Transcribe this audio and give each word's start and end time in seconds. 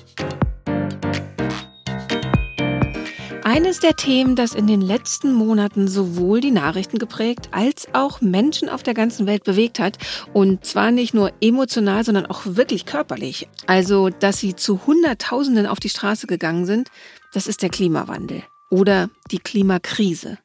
Eines 3.45 3.79
der 3.79 3.95
Themen, 3.95 4.35
das 4.35 4.53
in 4.53 4.67
den 4.67 4.81
letzten 4.81 5.33
Monaten 5.33 5.87
sowohl 5.87 6.41
die 6.41 6.51
Nachrichten 6.51 6.99
geprägt 6.99 7.51
als 7.53 7.87
auch 7.93 8.21
Menschen 8.21 8.69
auf 8.69 8.83
der 8.83 8.95
ganzen 8.95 9.29
Welt 9.29 9.45
bewegt 9.45 9.79
hat. 9.79 9.99
Und 10.33 10.65
zwar 10.65 10.91
nicht 10.91 11.15
nur 11.15 11.31
emotional, 11.41 12.05
sondern 12.05 12.27
auch 12.27 12.43
wirklich 12.47 12.85
körperlich. 12.85 13.47
Also, 13.69 14.09
dass 14.09 14.41
sie 14.41 14.57
zu 14.57 14.89
Hunderttausenden 14.89 15.69
auf 15.69 15.79
die 15.79 15.89
Straße 15.89 16.27
gegangen 16.27 16.67
sind, 16.67 16.91
das 17.33 17.47
ist 17.47 17.63
der 17.63 17.71
Klimawandel 17.71 18.43
oder 18.71 19.09
die 19.31 19.39
Klimakrise. 19.39 20.39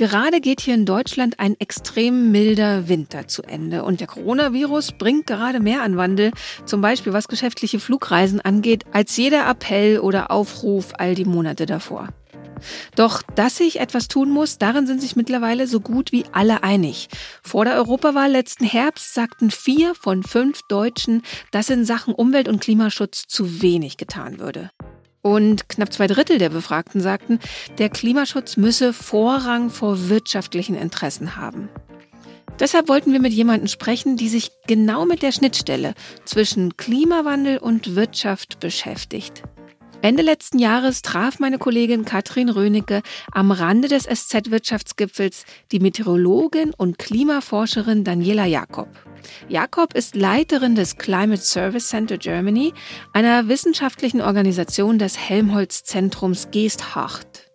Gerade 0.00 0.40
geht 0.40 0.62
hier 0.62 0.72
in 0.72 0.86
Deutschland 0.86 1.38
ein 1.40 1.60
extrem 1.60 2.32
milder 2.32 2.88
Winter 2.88 3.28
zu 3.28 3.42
Ende 3.42 3.84
und 3.84 4.00
der 4.00 4.06
Coronavirus 4.06 4.92
bringt 4.92 5.26
gerade 5.26 5.60
mehr 5.60 5.82
an 5.82 5.98
Wandel, 5.98 6.30
zum 6.64 6.80
Beispiel 6.80 7.12
was 7.12 7.28
geschäftliche 7.28 7.78
Flugreisen 7.78 8.40
angeht, 8.40 8.86
als 8.92 9.14
jeder 9.18 9.46
Appell 9.46 9.98
oder 9.98 10.30
Aufruf 10.30 10.94
all 10.96 11.14
die 11.14 11.26
Monate 11.26 11.66
davor. 11.66 12.08
Doch 12.96 13.20
dass 13.34 13.58
sich 13.58 13.78
etwas 13.78 14.08
tun 14.08 14.30
muss, 14.30 14.56
darin 14.56 14.86
sind 14.86 15.02
sich 15.02 15.16
mittlerweile 15.16 15.66
so 15.66 15.80
gut 15.80 16.12
wie 16.12 16.24
alle 16.32 16.62
einig. 16.62 17.08
Vor 17.42 17.66
der 17.66 17.74
Europawahl 17.74 18.30
letzten 18.30 18.64
Herbst 18.64 19.12
sagten 19.12 19.50
vier 19.50 19.94
von 19.94 20.22
fünf 20.22 20.62
Deutschen, 20.62 21.20
dass 21.50 21.68
in 21.68 21.84
Sachen 21.84 22.14
Umwelt- 22.14 22.48
und 22.48 22.62
Klimaschutz 22.62 23.26
zu 23.26 23.60
wenig 23.60 23.98
getan 23.98 24.38
würde. 24.38 24.70
Und 25.22 25.68
knapp 25.68 25.92
zwei 25.92 26.06
Drittel 26.06 26.38
der 26.38 26.48
Befragten 26.48 27.00
sagten, 27.00 27.38
der 27.78 27.90
Klimaschutz 27.90 28.56
müsse 28.56 28.92
Vorrang 28.92 29.70
vor 29.70 30.08
wirtschaftlichen 30.08 30.74
Interessen 30.74 31.36
haben. 31.36 31.68
Deshalb 32.58 32.88
wollten 32.88 33.12
wir 33.12 33.20
mit 33.20 33.32
jemandem 33.32 33.68
sprechen, 33.68 34.16
die 34.16 34.28
sich 34.28 34.50
genau 34.66 35.06
mit 35.06 35.22
der 35.22 35.32
Schnittstelle 35.32 35.94
zwischen 36.26 36.76
Klimawandel 36.76 37.58
und 37.58 37.96
Wirtschaft 37.96 38.60
beschäftigt. 38.60 39.42
Ende 40.02 40.22
letzten 40.22 40.58
Jahres 40.58 41.02
traf 41.02 41.40
meine 41.40 41.58
Kollegin 41.58 42.06
Katrin 42.06 42.48
Rönecke 42.48 43.02
am 43.32 43.50
Rande 43.50 43.86
des 43.86 44.04
SZ-Wirtschaftsgipfels 44.04 45.44
die 45.72 45.78
Meteorologin 45.78 46.72
und 46.74 46.98
Klimaforscherin 46.98 48.02
Daniela 48.02 48.46
Jakob. 48.46 48.88
Jakob 49.48 49.92
ist 49.92 50.16
Leiterin 50.16 50.74
des 50.74 50.96
Climate 50.96 51.42
Service 51.42 51.88
Center 51.88 52.16
Germany, 52.16 52.72
einer 53.12 53.48
wissenschaftlichen 53.48 54.22
Organisation 54.22 54.98
des 54.98 55.18
Helmholtz-Zentrums 55.18 56.50
Geesthacht. 56.50 57.50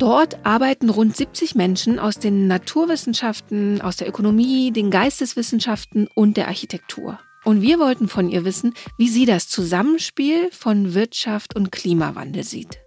Dort 0.00 0.44
arbeiten 0.44 0.90
rund 0.90 1.16
70 1.16 1.54
Menschen 1.54 2.00
aus 2.00 2.18
den 2.18 2.48
Naturwissenschaften, 2.48 3.80
aus 3.80 3.98
der 3.98 4.08
Ökonomie, 4.08 4.72
den 4.72 4.90
Geisteswissenschaften 4.90 6.08
und 6.16 6.36
der 6.36 6.48
Architektur. 6.48 7.20
Und 7.44 7.60
wir 7.60 7.78
wollten 7.78 8.08
von 8.08 8.28
ihr 8.28 8.44
wissen, 8.44 8.74
wie 8.96 9.08
sie 9.08 9.26
das 9.26 9.48
Zusammenspiel 9.48 10.50
von 10.50 10.94
Wirtschaft 10.94 11.54
und 11.54 11.70
Klimawandel 11.70 12.42
sieht. 12.42 12.78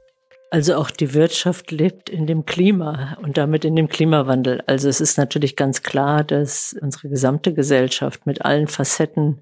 Also 0.49 0.75
auch 0.75 0.89
die 0.89 1.13
Wirtschaft 1.13 1.71
lebt 1.71 2.09
in 2.09 2.25
dem 2.25 2.45
Klima 2.45 3.17
und 3.21 3.37
damit 3.37 3.65
in 3.65 3.75
dem 3.75 3.89
Klimawandel. 3.89 4.63
Also 4.65 4.87
es 4.87 5.01
ist 5.01 5.17
natürlich 5.17 5.55
ganz 5.57 5.83
klar, 5.83 6.23
dass 6.23 6.75
unsere 6.81 7.09
gesamte 7.09 7.53
Gesellschaft 7.53 8.25
mit 8.25 8.43
allen 8.43 8.67
Facetten 8.67 9.41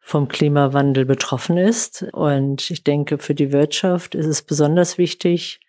vom 0.00 0.28
Klimawandel 0.28 1.06
betroffen 1.06 1.56
ist. 1.56 2.06
Und 2.12 2.70
ich 2.70 2.84
denke, 2.84 3.18
für 3.18 3.34
die 3.34 3.50
Wirtschaft 3.50 4.14
ist 4.14 4.26
es 4.26 4.42
besonders 4.42 4.98
wichtig, 4.98 5.60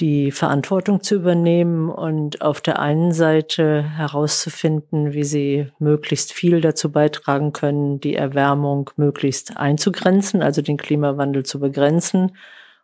die 0.00 0.30
Verantwortung 0.30 1.02
zu 1.02 1.14
übernehmen 1.14 1.88
und 1.88 2.42
auf 2.42 2.60
der 2.60 2.78
einen 2.78 3.12
Seite 3.12 3.82
herauszufinden, 3.82 5.14
wie 5.14 5.24
sie 5.24 5.68
möglichst 5.78 6.32
viel 6.32 6.60
dazu 6.60 6.92
beitragen 6.92 7.52
können, 7.52 8.00
die 8.00 8.14
Erwärmung 8.14 8.90
möglichst 8.96 9.56
einzugrenzen, 9.56 10.42
also 10.42 10.60
den 10.60 10.76
Klimawandel 10.76 11.44
zu 11.44 11.60
begrenzen. 11.60 12.36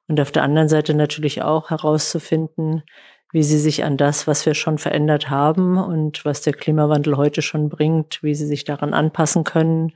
Und 0.08 0.20
auf 0.20 0.32
der 0.32 0.42
anderen 0.42 0.68
Seite 0.68 0.94
natürlich 0.94 1.42
auch 1.42 1.70
herauszufinden, 1.70 2.82
wie 3.30 3.42
sie 3.42 3.58
sich 3.58 3.84
an 3.84 3.96
das, 3.96 4.26
was 4.26 4.44
wir 4.46 4.54
schon 4.54 4.78
verändert 4.78 5.30
haben 5.30 5.78
und 5.78 6.24
was 6.24 6.42
der 6.42 6.52
Klimawandel 6.52 7.16
heute 7.16 7.42
schon 7.42 7.68
bringt, 7.68 8.22
wie 8.22 8.34
sie 8.34 8.46
sich 8.46 8.64
daran 8.64 8.94
anpassen 8.94 9.44
können, 9.44 9.92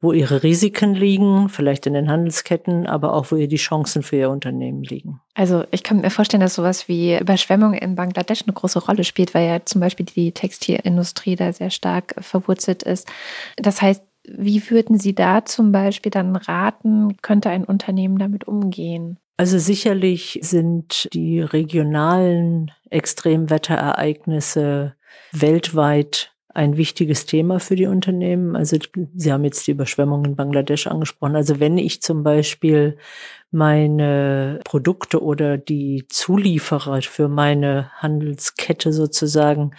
wo 0.00 0.12
ihre 0.12 0.42
Risiken 0.42 0.94
liegen, 0.94 1.48
vielleicht 1.48 1.86
in 1.86 1.94
den 1.94 2.10
Handelsketten, 2.10 2.86
aber 2.86 3.14
auch 3.14 3.30
wo 3.30 3.36
ihr 3.36 3.48
die 3.48 3.56
Chancen 3.56 4.02
für 4.02 4.16
ihr 4.16 4.30
Unternehmen 4.30 4.84
liegen. 4.84 5.20
Also 5.34 5.64
ich 5.70 5.82
kann 5.82 6.00
mir 6.00 6.10
vorstellen, 6.10 6.40
dass 6.40 6.54
sowas 6.54 6.88
wie 6.88 7.18
Überschwemmung 7.18 7.74
in 7.74 7.96
Bangladesch 7.96 8.42
eine 8.42 8.52
große 8.52 8.78
Rolle 8.78 9.04
spielt, 9.04 9.34
weil 9.34 9.48
ja 9.48 9.64
zum 9.64 9.80
Beispiel 9.80 10.06
die 10.06 10.32
Textilindustrie 10.32 11.36
da 11.36 11.52
sehr 11.52 11.70
stark 11.70 12.14
verwurzelt 12.20 12.84
ist. 12.84 13.08
Das 13.56 13.82
heißt, 13.82 14.02
wie 14.30 14.70
würden 14.70 14.98
Sie 14.98 15.14
da 15.14 15.44
zum 15.44 15.72
Beispiel 15.72 16.10
dann 16.10 16.36
raten, 16.36 17.16
könnte 17.22 17.50
ein 17.50 17.64
Unternehmen 17.64 18.18
damit 18.18 18.46
umgehen? 18.46 19.18
Also 19.36 19.58
sicherlich 19.58 20.38
sind 20.42 21.08
die 21.12 21.40
regionalen 21.40 22.70
Extremwetterereignisse 22.90 24.94
weltweit 25.32 26.32
ein 26.58 26.76
wichtiges 26.76 27.24
Thema 27.24 27.60
für 27.60 27.76
die 27.76 27.86
Unternehmen. 27.86 28.56
Also 28.56 28.76
Sie 29.14 29.32
haben 29.32 29.44
jetzt 29.44 29.64
die 29.68 29.70
Überschwemmung 29.70 30.24
in 30.24 30.34
Bangladesch 30.34 30.88
angesprochen. 30.88 31.36
Also 31.36 31.60
wenn 31.60 31.78
ich 31.78 32.02
zum 32.02 32.24
Beispiel 32.24 32.98
meine 33.52 34.58
Produkte 34.64 35.22
oder 35.22 35.56
die 35.56 36.06
Zulieferer 36.08 37.00
für 37.02 37.28
meine 37.28 37.92
Handelskette 37.98 38.92
sozusagen 38.92 39.70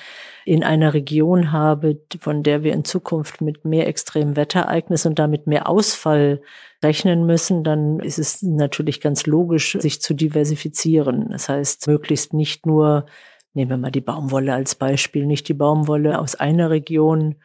in 0.46 0.64
einer 0.64 0.94
Region 0.94 1.52
habe, 1.52 2.00
von 2.22 2.44
der 2.44 2.64
wir 2.64 2.72
in 2.72 2.86
Zukunft 2.86 3.42
mit 3.42 3.66
mehr 3.66 3.86
extremen 3.88 4.38
Wetterereignissen 4.38 5.10
und 5.10 5.20
damit 5.20 5.48
mehr 5.48 5.68
Ausfall 5.68 6.42
rechnen 6.82 7.26
müssen, 7.26 7.66
dann 7.66 8.00
ist 8.00 8.20
es 8.20 8.42
natürlich 8.42 9.02
ganz 9.02 9.28
logisch, 9.28 9.78
sich 9.82 10.02
zu 10.02 10.14
diversifizieren. 10.14 11.28
Das 11.30 11.50
heißt, 11.50 11.88
möglichst 11.88 12.32
nicht 12.32 12.66
nur, 12.66 13.06
nehmen 13.54 13.72
wir 13.72 13.78
mal 13.78 13.92
die 13.92 14.02
Baumwolle 14.02 14.54
als 14.54 14.76
Beispiel, 14.76 15.26
nicht 15.26 15.48
die 15.48 15.54
Baumwolle 15.54 16.20
aus 16.20 16.36
einer 16.36 16.70
Region 16.70 17.36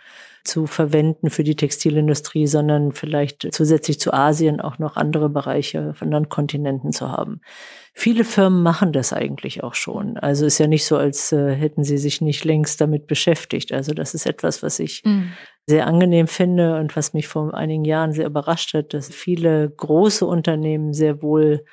zu 0.45 0.67
verwenden 0.67 1.31
für 1.31 1.43
die 1.43 1.57
Textilindustrie, 1.57 2.47
sondern 2.47 2.93
vielleicht 2.93 3.49
zusätzlich 3.53 3.99
zu 3.99 4.13
Asien 4.13 4.61
auch 4.61 4.79
noch 4.79 4.97
andere 4.97 5.31
Bereiche 5.31 5.95
von 5.95 6.09
anderen 6.09 6.29
Kontinenten 6.29 6.93
zu 6.93 7.11
haben. 7.11 7.41
Viele 7.95 8.25
Firmen 8.25 8.63
machen 8.63 8.93
das 8.93 9.15
eigentlich 9.15 9.63
auch 9.63 9.75
schon. 9.75 10.19
Also 10.19 10.45
ist 10.45 10.59
ja 10.59 10.67
nicht 10.67 10.85
so, 10.85 10.99
als 10.99 11.33
äh, 11.33 11.55
hätten 11.55 11.83
sie 11.83 11.97
sich 11.97 12.21
nicht 12.21 12.45
längst 12.45 12.81
damit 12.81 13.07
beschäftigt. 13.07 13.73
Also 13.73 13.95
das 13.95 14.13
ist 14.13 14.27
etwas, 14.27 14.63
was 14.63 14.81
ich 14.81 15.03
mhm. 15.07 15.33
sehr 15.67 15.87
angenehm 15.87 16.27
finde 16.27 16.79
und 16.79 16.95
was 16.95 17.15
mich 17.15 17.27
vor 17.27 17.55
einigen 17.55 17.87
Jahren 17.87 18.13
sehr 18.13 18.27
überrascht 18.27 18.75
hat, 18.75 18.93
dass 18.93 19.09
viele 19.09 19.71
große 19.71 20.27
Unternehmen 20.27 20.93
sehr 20.93 21.23
wohl 21.23 21.65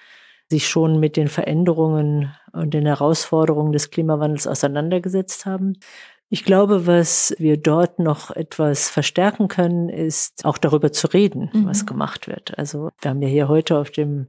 sich 0.52 0.68
schon 0.68 1.00
mit 1.00 1.18
den 1.18 1.30
Veränderungen 1.30 2.32
und 2.52 2.74
den 2.74 2.86
Herausforderungen 2.86 3.72
des 3.72 3.90
Klimawandels 3.90 4.46
auseinandergesetzt 4.46 5.46
haben. 5.46 5.78
Ich 6.30 6.46
glaube, 6.46 6.88
was 6.88 7.34
wir 7.40 7.58
dort 7.58 8.00
noch 8.00 8.32
etwas 8.32 8.90
verstärken 8.90 9.48
können, 9.48 9.90
ist 9.90 10.46
auch 10.46 10.58
darüber 10.58 10.92
zu 10.92 11.08
reden, 11.08 11.50
mhm. 11.52 11.66
was 11.66 11.86
gemacht 11.86 12.28
wird. 12.28 12.58
Also 12.58 12.90
wir 13.02 13.10
haben 13.10 13.22
ja 13.22 13.28
hier 13.28 13.48
heute 13.48 13.78
auf 13.78 13.92
dem 13.92 14.28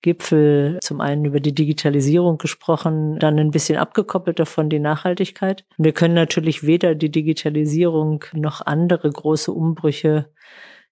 Gipfel 0.00 0.78
zum 0.82 1.00
einen 1.00 1.24
über 1.24 1.40
die 1.40 1.54
Digitalisierung 1.54 2.36
gesprochen, 2.36 3.18
dann 3.18 3.38
ein 3.38 3.50
bisschen 3.50 3.78
abgekoppelt 3.78 4.38
davon 4.38 4.68
die 4.68 4.78
Nachhaltigkeit. 4.78 5.64
Wir 5.78 5.92
können 5.92 6.14
natürlich 6.14 6.66
weder 6.66 6.94
die 6.94 7.10
Digitalisierung 7.10 8.22
noch 8.34 8.60
andere 8.64 9.10
große 9.10 9.50
Umbrüche 9.50 10.30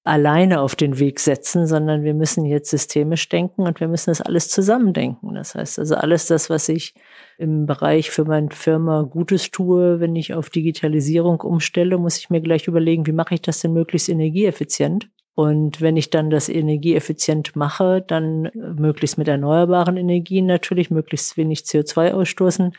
alleine 0.04 0.60
auf 0.60 0.74
den 0.74 0.98
Weg 0.98 1.20
setzen, 1.20 1.66
sondern 1.66 2.02
wir 2.02 2.14
müssen 2.14 2.44
jetzt 2.44 2.70
systemisch 2.70 3.28
denken 3.28 3.62
und 3.62 3.78
wir 3.78 3.86
müssen 3.86 4.10
das 4.10 4.20
alles 4.20 4.48
zusammendenken. 4.48 5.34
Das 5.34 5.54
heißt 5.54 5.78
also 5.78 5.94
alles 5.94 6.26
das, 6.26 6.50
was 6.50 6.68
ich 6.68 6.94
im 7.38 7.66
Bereich 7.66 8.10
für 8.10 8.24
meine 8.24 8.50
Firma 8.50 9.02
Gutes 9.02 9.52
tue, 9.52 10.00
wenn 10.00 10.16
ich 10.16 10.34
auf 10.34 10.50
Digitalisierung 10.50 11.40
umstelle, 11.40 11.98
muss 11.98 12.18
ich 12.18 12.30
mir 12.30 12.40
gleich 12.40 12.66
überlegen, 12.66 13.06
wie 13.06 13.12
mache 13.12 13.34
ich 13.34 13.42
das 13.42 13.60
denn 13.60 13.72
möglichst 13.72 14.08
energieeffizient? 14.08 15.08
Und 15.34 15.80
wenn 15.80 15.96
ich 15.96 16.10
dann 16.10 16.30
das 16.30 16.48
energieeffizient 16.48 17.56
mache, 17.56 18.04
dann 18.06 18.50
möglichst 18.54 19.18
mit 19.18 19.28
erneuerbaren 19.28 19.96
Energien 19.96 20.46
natürlich, 20.46 20.90
möglichst 20.90 21.36
wenig 21.36 21.60
CO2 21.60 22.12
ausstoßen, 22.12 22.72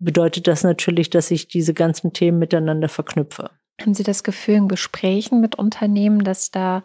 bedeutet 0.00 0.48
das 0.48 0.64
natürlich, 0.64 1.10
dass 1.10 1.30
ich 1.30 1.46
diese 1.46 1.74
ganzen 1.74 2.12
Themen 2.12 2.38
miteinander 2.38 2.88
verknüpfe. 2.88 3.50
Haben 3.80 3.94
Sie 3.94 4.02
das 4.02 4.22
Gefühl 4.22 4.56
in 4.56 4.68
Gesprächen 4.68 5.40
mit 5.40 5.56
Unternehmen, 5.56 6.24
dass 6.24 6.50
da 6.50 6.82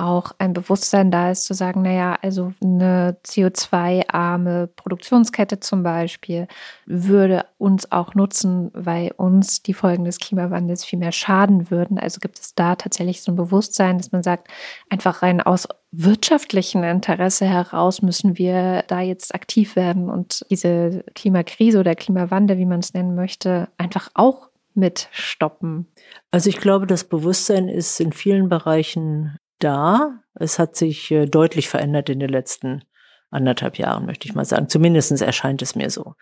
auch 0.00 0.32
ein 0.38 0.54
Bewusstsein 0.54 1.10
da 1.10 1.30
ist, 1.30 1.44
zu 1.44 1.52
sagen, 1.52 1.82
naja, 1.82 2.16
also 2.22 2.54
eine 2.62 3.18
CO2-arme 3.24 4.68
Produktionskette 4.68 5.60
zum 5.60 5.82
Beispiel 5.82 6.48
würde 6.86 7.44
uns 7.58 7.92
auch 7.92 8.14
nutzen, 8.14 8.70
weil 8.72 9.12
uns 9.16 9.62
die 9.62 9.74
Folgen 9.74 10.04
des 10.04 10.18
Klimawandels 10.18 10.84
viel 10.84 10.98
mehr 10.98 11.12
schaden 11.12 11.70
würden. 11.70 11.98
Also 11.98 12.18
gibt 12.20 12.38
es 12.38 12.54
da 12.54 12.76
tatsächlich 12.76 13.22
so 13.22 13.32
ein 13.32 13.36
Bewusstsein, 13.36 13.98
dass 13.98 14.10
man 14.10 14.22
sagt, 14.22 14.48
einfach 14.88 15.22
rein 15.22 15.42
aus 15.42 15.68
wirtschaftlichen 15.92 16.82
Interesse 16.82 17.46
heraus 17.46 18.00
müssen 18.00 18.38
wir 18.38 18.84
da 18.86 19.00
jetzt 19.00 19.34
aktiv 19.34 19.76
werden 19.76 20.08
und 20.08 20.46
diese 20.48 21.04
Klimakrise 21.14 21.80
oder 21.80 21.94
Klimawandel, 21.94 22.58
wie 22.58 22.66
man 22.66 22.80
es 22.80 22.94
nennen 22.94 23.14
möchte, 23.14 23.68
einfach 23.76 24.08
auch 24.14 24.49
mit 24.80 25.08
stoppen? 25.12 25.86
Also 26.32 26.50
ich 26.50 26.56
glaube, 26.56 26.88
das 26.88 27.04
Bewusstsein 27.04 27.68
ist 27.68 28.00
in 28.00 28.12
vielen 28.12 28.48
Bereichen 28.48 29.36
da. 29.60 30.20
Es 30.34 30.58
hat 30.58 30.74
sich 30.74 31.10
äh, 31.12 31.26
deutlich 31.26 31.68
verändert 31.68 32.08
in 32.08 32.18
den 32.18 32.30
letzten 32.30 32.82
anderthalb 33.30 33.78
Jahren, 33.78 34.06
möchte 34.06 34.26
ich 34.26 34.34
mal 34.34 34.44
sagen. 34.44 34.68
Zumindest 34.68 35.22
erscheint 35.22 35.62
es 35.62 35.76
mir 35.76 35.90
so. 35.90 36.14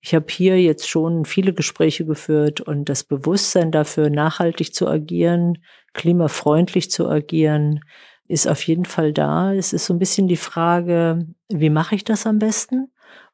Ich 0.00 0.14
habe 0.14 0.26
hier 0.30 0.60
jetzt 0.60 0.88
schon 0.88 1.24
viele 1.24 1.52
Gespräche 1.52 2.06
geführt 2.06 2.62
und 2.62 2.88
das 2.88 3.04
Bewusstsein 3.04 3.70
dafür, 3.70 4.08
nachhaltig 4.08 4.74
zu 4.74 4.88
agieren, 4.88 5.58
klimafreundlich 5.92 6.90
zu 6.90 7.08
agieren, 7.08 7.80
ist 8.28 8.48
auf 8.48 8.62
jeden 8.66 8.84
Fall 8.86 9.12
da. 9.12 9.52
Es 9.52 9.72
ist 9.72 9.86
so 9.86 9.94
ein 9.94 9.98
bisschen 9.98 10.28
die 10.28 10.36
Frage, 10.36 11.26
wie 11.48 11.70
mache 11.70 11.94
ich 11.94 12.04
das 12.04 12.26
am 12.26 12.38
besten? 12.38 12.85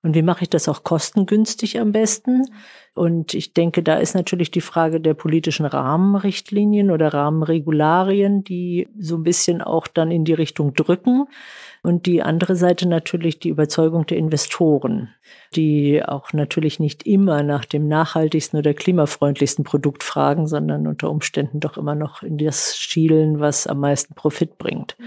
Und 0.03 0.15
wie 0.15 0.23
mache 0.23 0.43
ich 0.43 0.51
das 0.51 0.69
auch 0.69 0.83
kostengünstig 0.83 1.79
am 1.79 1.93
besten? 1.93 2.47
Und 2.95 3.35
ich 3.35 3.55
denke, 3.55 3.83
da 3.83 3.95
ist 3.95 4.15
natürlich 4.15 4.51
die 4.51 4.61
Frage 4.61 5.01
der 5.01 5.15
politischen 5.15 5.65
Rahmenrichtlinien 5.65 6.91
oder 6.91 7.15
Rahmenregularien, 7.15 8.45
die 8.45 8.89
so 8.99 9.17
ein 9.17 9.23
bisschen 9.23 9.63
auch 9.63 9.87
dann 9.87 10.11
in 10.11 10.25
die 10.25 10.35
Richtung 10.35 10.75
drücken. 10.75 11.27
Und 11.83 12.07
die 12.07 12.23
andere 12.23 12.55
Seite 12.55 12.87
natürlich 12.87 13.39
die 13.39 13.49
Überzeugung 13.49 14.07
der 14.07 14.19
Investoren, 14.19 15.09
die 15.55 16.05
auch 16.05 16.33
natürlich 16.33 16.79
nicht 16.81 17.07
immer 17.07 17.43
nach 17.43 17.65
dem 17.65 17.89
nachhaltigsten 17.89 18.59
oder 18.59 18.75
klimafreundlichsten 18.75 19.65
Produkt 19.65 20.03
fragen, 20.03 20.47
sondern 20.47 20.87
unter 20.87 21.11
Umständen 21.11 21.61
doch 21.61 21.77
immer 21.77 21.95
noch 21.95 22.23
in 22.23 22.39
das 22.39 22.77
schielen, 22.77 23.41
was 23.41 23.67
am 23.67 23.81
meisten 23.81 24.15
Profit 24.15 24.59
bringt. 24.59 24.97
Mhm. 24.99 25.05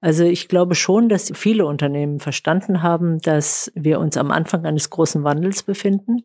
Also 0.00 0.24
ich 0.24 0.48
glaube 0.48 0.76
schon, 0.76 1.08
dass 1.08 1.32
viele 1.34 1.66
Unternehmen 1.66 2.20
verstanden 2.20 2.82
haben, 2.82 3.18
dass 3.20 3.72
wir 3.74 3.98
uns 3.98 4.16
am 4.16 4.30
Anfang 4.30 4.64
eines 4.64 4.90
großen 4.90 5.24
Wandels 5.24 5.64
befinden, 5.64 6.22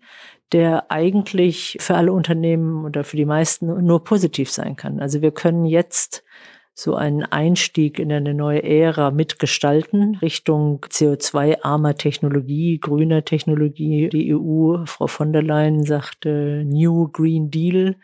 der 0.52 0.92
eigentlich 0.92 1.78
für 1.80 1.96
alle 1.96 2.14
Unternehmen 2.14 2.86
oder 2.86 3.04
für 3.04 3.18
die 3.18 3.26
meisten 3.26 3.84
nur 3.84 4.04
positiv 4.04 4.52
sein 4.52 4.76
kann. 4.76 5.00
Also 5.00 5.22
wir 5.24 5.32
können 5.32 5.66
jetzt 5.66 6.24
so 6.76 6.96
einen 6.96 7.24
Einstieg 7.24 8.00
in 8.00 8.12
eine 8.12 8.34
neue 8.34 8.64
Ära 8.64 9.12
mitgestalten 9.12 10.16
Richtung 10.16 10.84
CO2-armer 10.90 11.96
Technologie, 11.96 12.80
grüner 12.80 13.24
Technologie. 13.24 14.10
Die 14.10 14.34
EU, 14.34 14.84
Frau 14.86 15.06
von 15.06 15.34
der 15.34 15.44
Leyen 15.44 15.84
sagte 15.84 16.64
New 16.66 17.10
Green 17.10 17.52
Deal. 17.52 17.96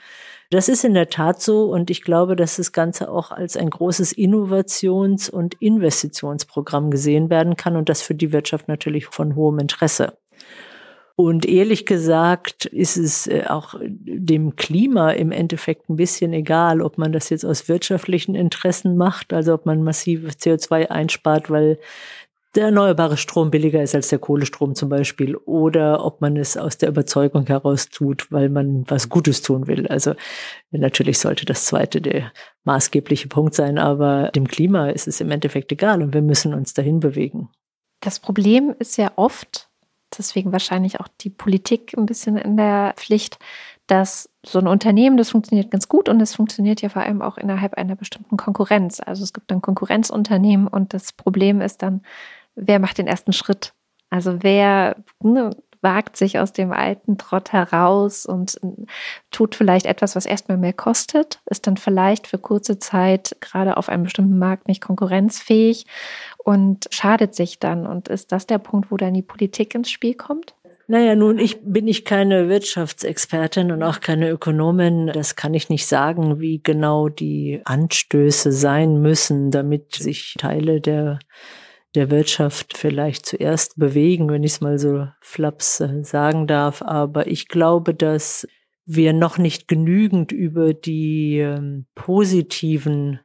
Das 0.52 0.70
ist 0.70 0.84
in 0.84 0.94
der 0.94 1.10
Tat 1.10 1.42
so 1.42 1.66
und 1.66 1.90
ich 1.90 2.04
glaube, 2.04 2.36
dass 2.36 2.58
das 2.58 2.72
Ganze 2.72 3.12
auch 3.12 3.32
als 3.32 3.58
ein 3.58 3.72
großes 3.72 4.16
Innovations- 4.16 5.30
und 5.30 5.56
Investitionsprogramm 5.56 6.92
gesehen 6.92 7.30
werden 7.30 7.56
kann 7.56 7.76
und 7.76 7.90
das 7.90 8.04
für 8.04 8.16
die 8.16 8.32
Wirtschaft 8.32 8.68
natürlich 8.68 9.08
von 9.08 9.36
hohem 9.36 9.60
Interesse. 9.60 10.14
Und 11.20 11.46
ehrlich 11.46 11.86
gesagt 11.86 12.64
ist 12.64 12.96
es 12.96 13.28
äh, 13.28 13.44
auch 13.50 13.74
dem 13.82 14.56
Klima 14.56 15.12
im 15.12 15.34
Endeffekt 15.34 15.90
ein 15.90 15.98
bisschen 15.98 16.32
egal, 16.32 16.82
ob 16.82 16.98
man 16.98 17.12
das 17.12 17.30
jetzt 17.30 17.44
aus 17.44 17.68
wirtschaftlichen 17.68 18.36
Interessen 18.36 18.96
macht, 18.96 19.34
also 19.34 19.54
ob 19.54 19.66
man 19.66 19.84
massiv 19.84 20.26
CO2 20.30 20.88
einspart, 20.88 21.50
weil 21.50 21.78
der 22.56 22.68
erneuerbare 22.68 23.18
Strom 23.18 23.52
billiger 23.52 23.84
ist 23.84 23.96
als 23.96 24.08
der 24.08 24.20
Kohlestrom 24.20 24.76
zum 24.76 24.88
Beispiel, 24.88 25.36
oder 25.36 26.06
ob 26.06 26.22
man 26.22 26.38
es 26.38 26.56
aus 26.56 26.78
der 26.78 26.88
Überzeugung 26.88 27.46
heraus 27.48 27.90
tut, 27.90 28.32
weil 28.32 28.48
man 28.48 28.86
was 28.88 29.10
Gutes 29.10 29.42
tun 29.42 29.68
will. 29.68 29.88
Also 29.88 30.14
natürlich 30.72 31.20
sollte 31.20 31.44
das 31.44 31.66
zweite 31.66 32.00
der 32.00 32.32
maßgebliche 32.64 33.28
Punkt 33.28 33.56
sein, 33.56 33.78
aber 33.78 34.32
dem 34.34 34.48
Klima 34.48 34.90
ist 34.90 35.10
es 35.10 35.20
im 35.20 35.32
Endeffekt 35.32 35.74
egal 35.74 36.02
und 36.02 36.14
wir 36.14 36.22
müssen 36.22 36.54
uns 36.54 36.74
dahin 36.74 37.02
bewegen. 37.02 37.50
Das 38.00 38.22
Problem 38.22 38.74
ist 38.80 38.96
ja 38.96 39.12
oft, 39.18 39.69
deswegen 40.18 40.52
wahrscheinlich 40.52 41.00
auch 41.00 41.08
die 41.22 41.30
Politik 41.30 41.94
ein 41.98 42.06
bisschen 42.06 42.38
in 42.38 42.58
der 42.58 42.94
Pflicht, 42.98 43.40
dass 43.88 44.30
so 44.46 44.60
ein 44.60 44.68
Unternehmen, 44.68 45.18
das 45.18 45.32
funktioniert 45.32 45.72
ganz 45.72 45.88
gut 45.88 46.10
und 46.10 46.22
es 46.22 46.36
funktioniert 46.36 46.82
ja 46.82 46.90
vor 46.90 47.02
allem 47.02 47.22
auch 47.22 47.38
innerhalb 47.38 47.74
einer 47.74 47.96
bestimmten 47.96 48.38
Konkurrenz. 48.38 49.00
Also 49.00 49.24
es 49.24 49.34
gibt 49.34 49.50
dann 49.50 49.62
Konkurrenzunternehmen 49.62 50.68
und 50.68 50.94
das 50.94 51.12
Problem 51.12 51.60
ist 51.62 51.82
dann, 51.82 52.02
wer 52.56 52.80
macht 52.80 53.00
den 53.00 53.08
ersten 53.08 53.34
Schritt? 53.34 53.74
Also 54.10 54.44
wer 54.44 54.96
ne, 55.22 55.56
wagt 55.82 56.18
sich 56.18 56.40
aus 56.40 56.52
dem 56.54 56.72
alten 56.72 57.18
Trott 57.18 57.54
heraus 57.54 58.26
und 58.26 58.60
tut 59.32 59.56
vielleicht 59.56 59.86
etwas, 59.86 60.16
was 60.16 60.26
erstmal 60.26 60.58
mehr 60.58 60.74
kostet, 60.74 61.40
ist 61.46 61.68
dann 61.68 61.78
vielleicht 61.78 62.28
für 62.28 62.38
kurze 62.38 62.80
Zeit 62.80 63.38
gerade 63.40 63.78
auf 63.78 63.90
einem 63.90 64.04
bestimmten 64.04 64.38
Markt 64.38 64.68
nicht 64.68 64.82
konkurrenzfähig 64.82 65.86
und 66.38 66.88
schadet 66.92 67.36
sich 67.36 67.60
dann. 67.60 67.88
Und 67.88 68.08
ist 68.08 68.32
das 68.32 68.48
der 68.48 68.58
Punkt, 68.58 68.92
wo 68.92 68.98
dann 68.98 69.14
die 69.14 69.22
Politik 69.22 69.76
ins 69.76 69.90
Spiel 69.90 70.16
kommt? 70.16 70.54
Naja, 70.88 71.16
nun, 71.16 71.38
ich 71.38 71.62
bin 71.62 71.88
ich 71.88 72.04
keine 72.04 72.50
Wirtschaftsexpertin 72.50 73.72
und 73.72 73.84
auch 73.84 74.00
keine 74.00 74.28
Ökonomin. 74.32 75.12
Das 75.14 75.36
kann 75.36 75.54
ich 75.54 75.70
nicht 75.70 75.86
sagen, 75.86 76.40
wie 76.40 76.64
genau 76.64 77.10
die 77.10 77.62
Anstöße 77.64 78.52
sein 78.52 79.00
müssen, 79.00 79.52
damit 79.52 79.94
sich 79.94 80.34
Teile 80.40 80.82
der 80.82 81.20
der 81.96 82.12
Wirtschaft 82.12 82.78
vielleicht 82.78 83.26
zuerst 83.26 83.78
bewegen, 83.78 84.30
wenn 84.30 84.44
ich 84.44 84.54
es 84.54 84.62
mal 84.62 84.78
so 84.78 85.08
flaps 85.22 85.80
äh, 85.80 86.04
sagen 86.04 86.48
darf. 86.48 86.82
Aber 86.82 87.28
ich 87.28 87.48
glaube, 87.48 87.94
dass 87.96 88.48
wir 88.86 89.14
noch 89.14 89.38
nicht 89.38 89.68
genügend 89.68 90.32
über 90.32 90.74
die 90.74 91.40
ähm, 91.40 91.86
positiven 91.96 93.20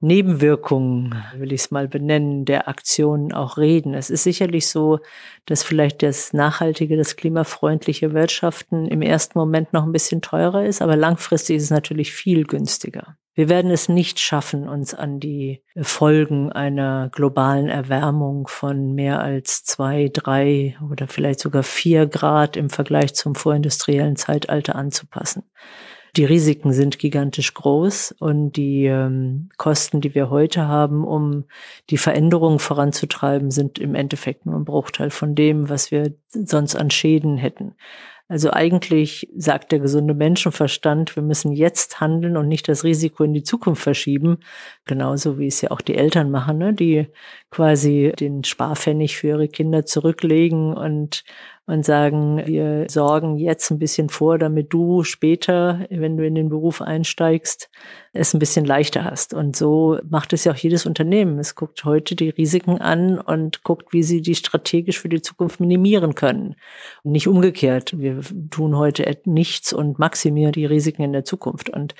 Nebenwirkungen, 0.00 1.14
will 1.36 1.52
ich 1.52 1.62
es 1.62 1.70
mal 1.70 1.88
benennen, 1.88 2.44
der 2.44 2.68
Aktionen 2.68 3.32
auch 3.32 3.56
reden. 3.56 3.94
Es 3.94 4.10
ist 4.10 4.24
sicherlich 4.24 4.68
so, 4.68 5.00
dass 5.46 5.62
vielleicht 5.62 6.02
das 6.02 6.34
nachhaltige, 6.34 6.98
das 6.98 7.16
klimafreundliche 7.16 8.12
Wirtschaften 8.12 8.86
im 8.86 9.00
ersten 9.00 9.38
Moment 9.38 9.72
noch 9.72 9.84
ein 9.84 9.92
bisschen 9.92 10.20
teurer 10.20 10.66
ist, 10.66 10.82
aber 10.82 10.96
langfristig 10.96 11.56
ist 11.56 11.64
es 11.64 11.70
natürlich 11.70 12.12
viel 12.12 12.44
günstiger. 12.44 13.16
Wir 13.36 13.50
werden 13.50 13.70
es 13.70 13.90
nicht 13.90 14.18
schaffen, 14.18 14.66
uns 14.66 14.94
an 14.94 15.20
die 15.20 15.62
Folgen 15.82 16.50
einer 16.50 17.10
globalen 17.12 17.68
Erwärmung 17.68 18.48
von 18.48 18.94
mehr 18.94 19.20
als 19.20 19.62
zwei, 19.62 20.08
drei 20.10 20.74
oder 20.90 21.06
vielleicht 21.06 21.40
sogar 21.40 21.62
vier 21.62 22.06
Grad 22.06 22.56
im 22.56 22.70
Vergleich 22.70 23.14
zum 23.14 23.34
vorindustriellen 23.34 24.16
Zeitalter 24.16 24.74
anzupassen. 24.74 25.42
Die 26.16 26.24
Risiken 26.24 26.72
sind 26.72 26.98
gigantisch 26.98 27.52
groß 27.52 28.14
und 28.18 28.52
die 28.52 28.86
ähm, 28.86 29.50
Kosten, 29.58 30.00
die 30.00 30.14
wir 30.14 30.30
heute 30.30 30.66
haben, 30.66 31.04
um 31.04 31.44
die 31.90 31.98
Veränderungen 31.98 32.58
voranzutreiben, 32.58 33.50
sind 33.50 33.78
im 33.78 33.94
Endeffekt 33.94 34.46
nur 34.46 34.56
ein 34.56 34.64
Bruchteil 34.64 35.10
von 35.10 35.34
dem, 35.34 35.68
was 35.68 35.90
wir 35.90 36.14
sonst 36.28 36.74
an 36.74 36.90
Schäden 36.90 37.36
hätten. 37.36 37.74
Also 38.28 38.50
eigentlich 38.50 39.28
sagt 39.36 39.70
der 39.70 39.78
gesunde 39.78 40.12
Menschenverstand, 40.12 41.14
wir 41.14 41.22
müssen 41.22 41.52
jetzt 41.52 42.00
handeln 42.00 42.36
und 42.36 42.48
nicht 42.48 42.68
das 42.68 42.82
Risiko 42.82 43.22
in 43.22 43.32
die 43.32 43.44
Zukunft 43.44 43.82
verschieben. 43.82 44.38
Genauso 44.84 45.38
wie 45.38 45.46
es 45.46 45.60
ja 45.60 45.70
auch 45.70 45.80
die 45.80 45.94
Eltern 45.94 46.32
machen, 46.32 46.58
ne? 46.58 46.74
die 46.74 47.06
quasi 47.50 48.12
den 48.18 48.42
Sparpfennig 48.42 49.16
für 49.16 49.28
ihre 49.28 49.48
Kinder 49.48 49.86
zurücklegen 49.86 50.74
und 50.74 51.22
und 51.66 51.84
sagen, 51.84 52.42
wir 52.46 52.86
sorgen 52.88 53.36
jetzt 53.38 53.70
ein 53.70 53.78
bisschen 53.78 54.08
vor, 54.08 54.38
damit 54.38 54.72
du 54.72 55.02
später, 55.02 55.86
wenn 55.90 56.16
du 56.16 56.24
in 56.24 56.34
den 56.34 56.48
Beruf 56.48 56.80
einsteigst, 56.80 57.68
es 58.16 58.34
ein 58.34 58.38
bisschen 58.38 58.64
leichter 58.64 59.04
hast. 59.04 59.34
Und 59.34 59.56
so 59.56 59.98
macht 60.08 60.32
es 60.32 60.44
ja 60.44 60.52
auch 60.52 60.56
jedes 60.56 60.86
Unternehmen. 60.86 61.38
Es 61.38 61.54
guckt 61.54 61.84
heute 61.84 62.16
die 62.16 62.30
Risiken 62.30 62.80
an 62.80 63.18
und 63.18 63.62
guckt, 63.62 63.92
wie 63.92 64.02
sie 64.02 64.22
die 64.22 64.34
strategisch 64.34 64.98
für 64.98 65.08
die 65.08 65.22
Zukunft 65.22 65.60
minimieren 65.60 66.14
können. 66.14 66.56
Und 67.02 67.12
nicht 67.12 67.28
umgekehrt. 67.28 67.98
Wir 67.98 68.20
tun 68.50 68.76
heute 68.76 69.06
nichts 69.24 69.72
und 69.72 69.98
maximieren 69.98 70.52
die 70.52 70.66
Risiken 70.66 71.02
in 71.02 71.12
der 71.12 71.24
Zukunft. 71.24 71.70
Und 71.70 71.94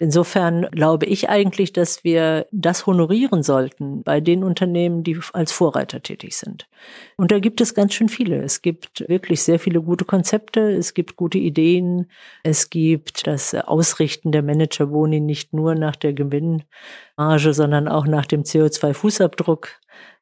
Insofern 0.00 0.68
glaube 0.70 1.06
ich 1.06 1.28
eigentlich, 1.28 1.72
dass 1.72 2.04
wir 2.04 2.46
das 2.52 2.86
honorieren 2.86 3.42
sollten 3.42 4.04
bei 4.04 4.20
den 4.20 4.44
Unternehmen, 4.44 5.02
die 5.02 5.18
als 5.32 5.50
Vorreiter 5.50 6.00
tätig 6.02 6.36
sind. 6.36 6.68
Und 7.16 7.32
da 7.32 7.40
gibt 7.40 7.60
es 7.60 7.74
ganz 7.74 7.94
schön 7.94 8.08
viele. 8.08 8.40
Es 8.40 8.62
gibt 8.62 9.08
wirklich 9.08 9.42
sehr 9.42 9.58
viele 9.58 9.82
gute 9.82 10.04
Konzepte, 10.04 10.60
es 10.70 10.94
gibt 10.94 11.16
gute 11.16 11.38
Ideen, 11.38 12.08
es 12.44 12.70
gibt 12.70 13.26
das 13.26 13.54
Ausrichten 13.54 14.30
der 14.30 14.42
Managerboni 14.42 15.18
nicht 15.18 15.52
nur 15.58 15.74
nach 15.74 15.96
der 15.96 16.12
Gewinnmarge, 16.12 17.52
sondern 17.52 17.88
auch 17.88 18.06
nach 18.06 18.26
dem 18.26 18.42
CO2-Fußabdruck 18.44 19.66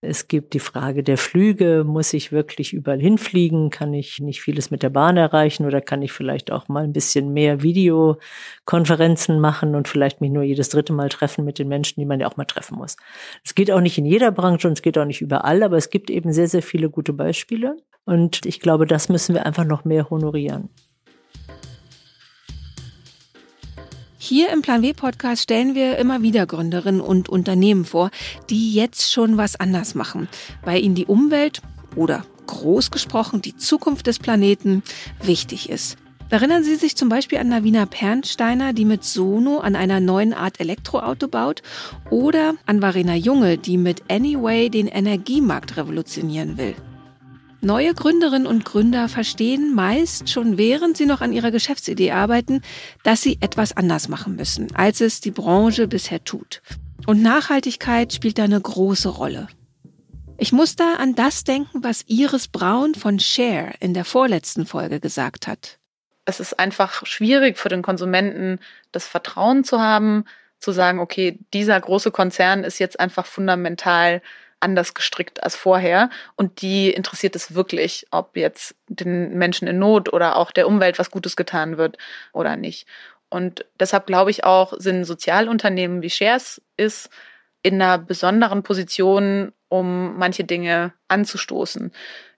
Es 0.00 0.28
gibt 0.28 0.54
die 0.54 0.60
Frage 0.60 1.02
der 1.02 1.18
Flüge. 1.18 1.84
Muss 1.84 2.14
ich 2.14 2.32
wirklich 2.32 2.72
überall 2.72 3.00
hinfliegen? 3.00 3.68
Kann 3.70 3.92
ich 3.92 4.18
nicht 4.20 4.40
vieles 4.40 4.70
mit 4.70 4.82
der 4.82 4.88
Bahn 4.90 5.18
erreichen 5.18 5.66
oder 5.66 5.80
kann 5.82 6.00
ich 6.00 6.12
vielleicht 6.12 6.50
auch 6.50 6.68
mal 6.68 6.84
ein 6.84 6.92
bisschen 6.94 7.32
mehr 7.34 7.62
Videokonferenzen 7.62 9.38
machen 9.38 9.74
und 9.74 9.88
vielleicht 9.88 10.20
mich 10.22 10.30
nur 10.30 10.42
jedes 10.42 10.70
dritte 10.70 10.94
Mal 10.94 11.10
treffen 11.10 11.44
mit 11.44 11.58
den 11.58 11.68
Menschen, 11.68 12.00
die 12.00 12.06
man 12.06 12.20
ja 12.20 12.28
auch 12.28 12.36
mal 12.38 12.44
treffen 12.46 12.78
muss? 12.78 12.96
Es 13.44 13.54
geht 13.54 13.70
auch 13.70 13.80
nicht 13.80 13.98
in 13.98 14.06
jeder 14.06 14.32
Branche 14.32 14.68
und 14.68 14.74
es 14.74 14.82
geht 14.82 14.96
auch 14.96 15.04
nicht 15.04 15.20
überall, 15.20 15.62
aber 15.62 15.76
es 15.76 15.90
gibt 15.90 16.10
eben 16.10 16.32
sehr, 16.32 16.48
sehr 16.48 16.62
viele 16.62 16.88
gute 16.88 17.12
Beispiele. 17.12 17.76
Und 18.06 18.46
ich 18.46 18.60
glaube, 18.60 18.86
das 18.86 19.08
müssen 19.10 19.34
wir 19.34 19.44
einfach 19.44 19.64
noch 19.64 19.84
mehr 19.84 20.08
honorieren. 20.08 20.70
Hier 24.18 24.50
im 24.50 24.62
Plan 24.62 24.82
W 24.82 24.94
Podcast 24.94 25.42
stellen 25.42 25.74
wir 25.74 25.98
immer 25.98 26.22
wieder 26.22 26.46
Gründerinnen 26.46 27.02
und 27.02 27.28
Unternehmen 27.28 27.84
vor, 27.84 28.10
die 28.48 28.72
jetzt 28.72 29.12
schon 29.12 29.36
was 29.36 29.60
anders 29.60 29.94
machen, 29.94 30.28
weil 30.64 30.82
ihnen 30.82 30.94
die 30.94 31.04
Umwelt 31.04 31.60
oder 31.96 32.24
groß 32.46 32.90
gesprochen 32.90 33.42
die 33.42 33.56
Zukunft 33.56 34.06
des 34.06 34.18
Planeten 34.18 34.82
wichtig 35.22 35.68
ist. 35.68 35.98
Erinnern 36.30 36.64
Sie 36.64 36.76
sich 36.76 36.96
zum 36.96 37.08
Beispiel 37.08 37.38
an 37.38 37.48
Navina 37.48 37.84
Pernsteiner, 37.86 38.72
die 38.72 38.84
mit 38.84 39.04
Sono 39.04 39.58
an 39.58 39.76
einer 39.76 40.00
neuen 40.00 40.32
Art 40.32 40.60
Elektroauto 40.60 41.28
baut? 41.28 41.62
Oder 42.10 42.54
an 42.64 42.82
Varena 42.82 43.14
Junge, 43.14 43.58
die 43.58 43.76
mit 43.76 44.10
Anyway 44.10 44.70
den 44.70 44.88
Energiemarkt 44.88 45.76
revolutionieren 45.76 46.58
will? 46.58 46.74
Neue 47.66 47.94
Gründerinnen 47.94 48.46
und 48.46 48.64
Gründer 48.64 49.08
verstehen 49.08 49.74
meist 49.74 50.28
schon 50.28 50.56
während 50.56 50.96
sie 50.96 51.04
noch 51.04 51.20
an 51.20 51.32
ihrer 51.32 51.50
Geschäftsidee 51.50 52.12
arbeiten, 52.12 52.62
dass 53.02 53.22
sie 53.22 53.38
etwas 53.40 53.76
anders 53.76 54.06
machen 54.06 54.36
müssen, 54.36 54.72
als 54.76 55.00
es 55.00 55.20
die 55.20 55.32
Branche 55.32 55.88
bisher 55.88 56.22
tut. 56.22 56.62
Und 57.08 57.22
Nachhaltigkeit 57.22 58.12
spielt 58.12 58.38
da 58.38 58.44
eine 58.44 58.60
große 58.60 59.08
Rolle. 59.08 59.48
Ich 60.38 60.52
muss 60.52 60.76
da 60.76 60.94
an 60.94 61.16
das 61.16 61.42
denken, 61.42 61.82
was 61.82 62.04
Iris 62.06 62.46
Braun 62.46 62.94
von 62.94 63.18
Share 63.18 63.72
in 63.80 63.94
der 63.94 64.04
vorletzten 64.04 64.64
Folge 64.64 65.00
gesagt 65.00 65.48
hat. 65.48 65.80
Es 66.24 66.38
ist 66.38 66.60
einfach 66.60 67.04
schwierig 67.04 67.58
für 67.58 67.68
den 67.68 67.82
Konsumenten, 67.82 68.60
das 68.92 69.08
Vertrauen 69.08 69.64
zu 69.64 69.80
haben, 69.80 70.24
zu 70.60 70.70
sagen, 70.70 71.00
okay, 71.00 71.40
dieser 71.52 71.80
große 71.80 72.12
Konzern 72.12 72.62
ist 72.62 72.78
jetzt 72.78 73.00
einfach 73.00 73.26
fundamental 73.26 74.22
anders 74.60 74.94
gestrickt 74.94 75.42
als 75.42 75.56
vorher. 75.56 76.10
Und 76.36 76.62
die 76.62 76.90
interessiert 76.90 77.36
es 77.36 77.54
wirklich, 77.54 78.06
ob 78.10 78.36
jetzt 78.36 78.74
den 78.88 79.36
Menschen 79.36 79.68
in 79.68 79.78
Not 79.78 80.12
oder 80.12 80.36
auch 80.36 80.50
der 80.50 80.66
Umwelt 80.66 80.98
was 80.98 81.10
Gutes 81.10 81.36
getan 81.36 81.78
wird 81.78 81.98
oder 82.32 82.56
nicht. 82.56 82.86
Und 83.28 83.64
deshalb 83.78 84.06
glaube 84.06 84.30
ich 84.30 84.44
auch, 84.44 84.72
sind 84.78 85.04
Sozialunternehmen 85.04 86.02
wie 86.02 86.10
Shares 86.10 86.62
ist 86.76 87.10
in 87.62 87.82
einer 87.82 87.98
besonderen 87.98 88.62
Position, 88.62 89.52
um 89.68 90.16
manche 90.16 90.44
Dinge 90.44 90.92
anzustoßen. 91.08 91.92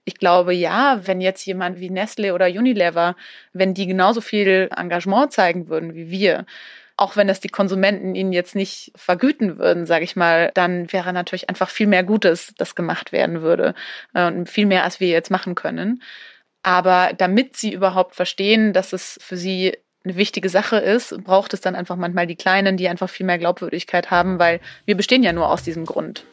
Ich 0.05 0.15
glaube, 0.15 0.53
ja, 0.53 1.01
wenn 1.05 1.21
jetzt 1.21 1.45
jemand 1.45 1.79
wie 1.79 1.91
Nestle 1.91 2.33
oder 2.33 2.47
Unilever, 2.47 3.15
wenn 3.53 3.75
die 3.75 3.85
genauso 3.85 4.21
viel 4.21 4.67
Engagement 4.75 5.31
zeigen 5.31 5.67
würden 5.69 5.93
wie 5.93 6.09
wir, 6.09 6.45
auch 6.99 7.15
wenn 7.15 7.27
das 7.27 7.39
die 7.39 7.49
Konsumenten 7.49 8.13
ihnen 8.13 8.33
jetzt 8.33 8.55
nicht 8.55 8.91
vergüten 8.95 9.57
würden, 9.57 9.85
sage 9.85 10.03
ich 10.03 10.15
mal, 10.15 10.51
dann 10.53 10.91
wäre 10.91 11.13
natürlich 11.13 11.49
einfach 11.49 11.69
viel 11.69 11.87
mehr 11.87 12.03
Gutes, 12.03 12.53
das 12.57 12.75
gemacht 12.75 13.11
werden 13.11 13.41
würde 13.41 13.73
äh, 14.13 14.27
und 14.27 14.49
viel 14.49 14.65
mehr, 14.65 14.83
als 14.83 14.99
wir 14.99 15.07
jetzt 15.07 15.31
machen 15.31 15.55
können. 15.55 16.01
Aber 16.61 17.11
damit 17.17 17.55
sie 17.55 17.73
überhaupt 17.73 18.15
verstehen, 18.15 18.73
dass 18.73 18.91
es 18.91 19.17
für 19.21 19.37
sie 19.37 19.77
eine 20.03 20.17
wichtige 20.17 20.49
Sache 20.49 20.77
ist, 20.77 21.23
braucht 21.23 21.53
es 21.53 21.61
dann 21.61 21.75
einfach 21.75 21.95
manchmal 21.95 22.27
die 22.27 22.35
Kleinen, 22.35 22.75
die 22.75 22.89
einfach 22.89 23.09
viel 23.09 23.25
mehr 23.25 23.37
Glaubwürdigkeit 23.37 24.11
haben, 24.11 24.39
weil 24.39 24.59
wir 24.85 24.95
bestehen 24.95 25.23
ja 25.23 25.31
nur 25.31 25.49
aus 25.49 25.63
diesem 25.63 25.85
Grund. 25.85 26.25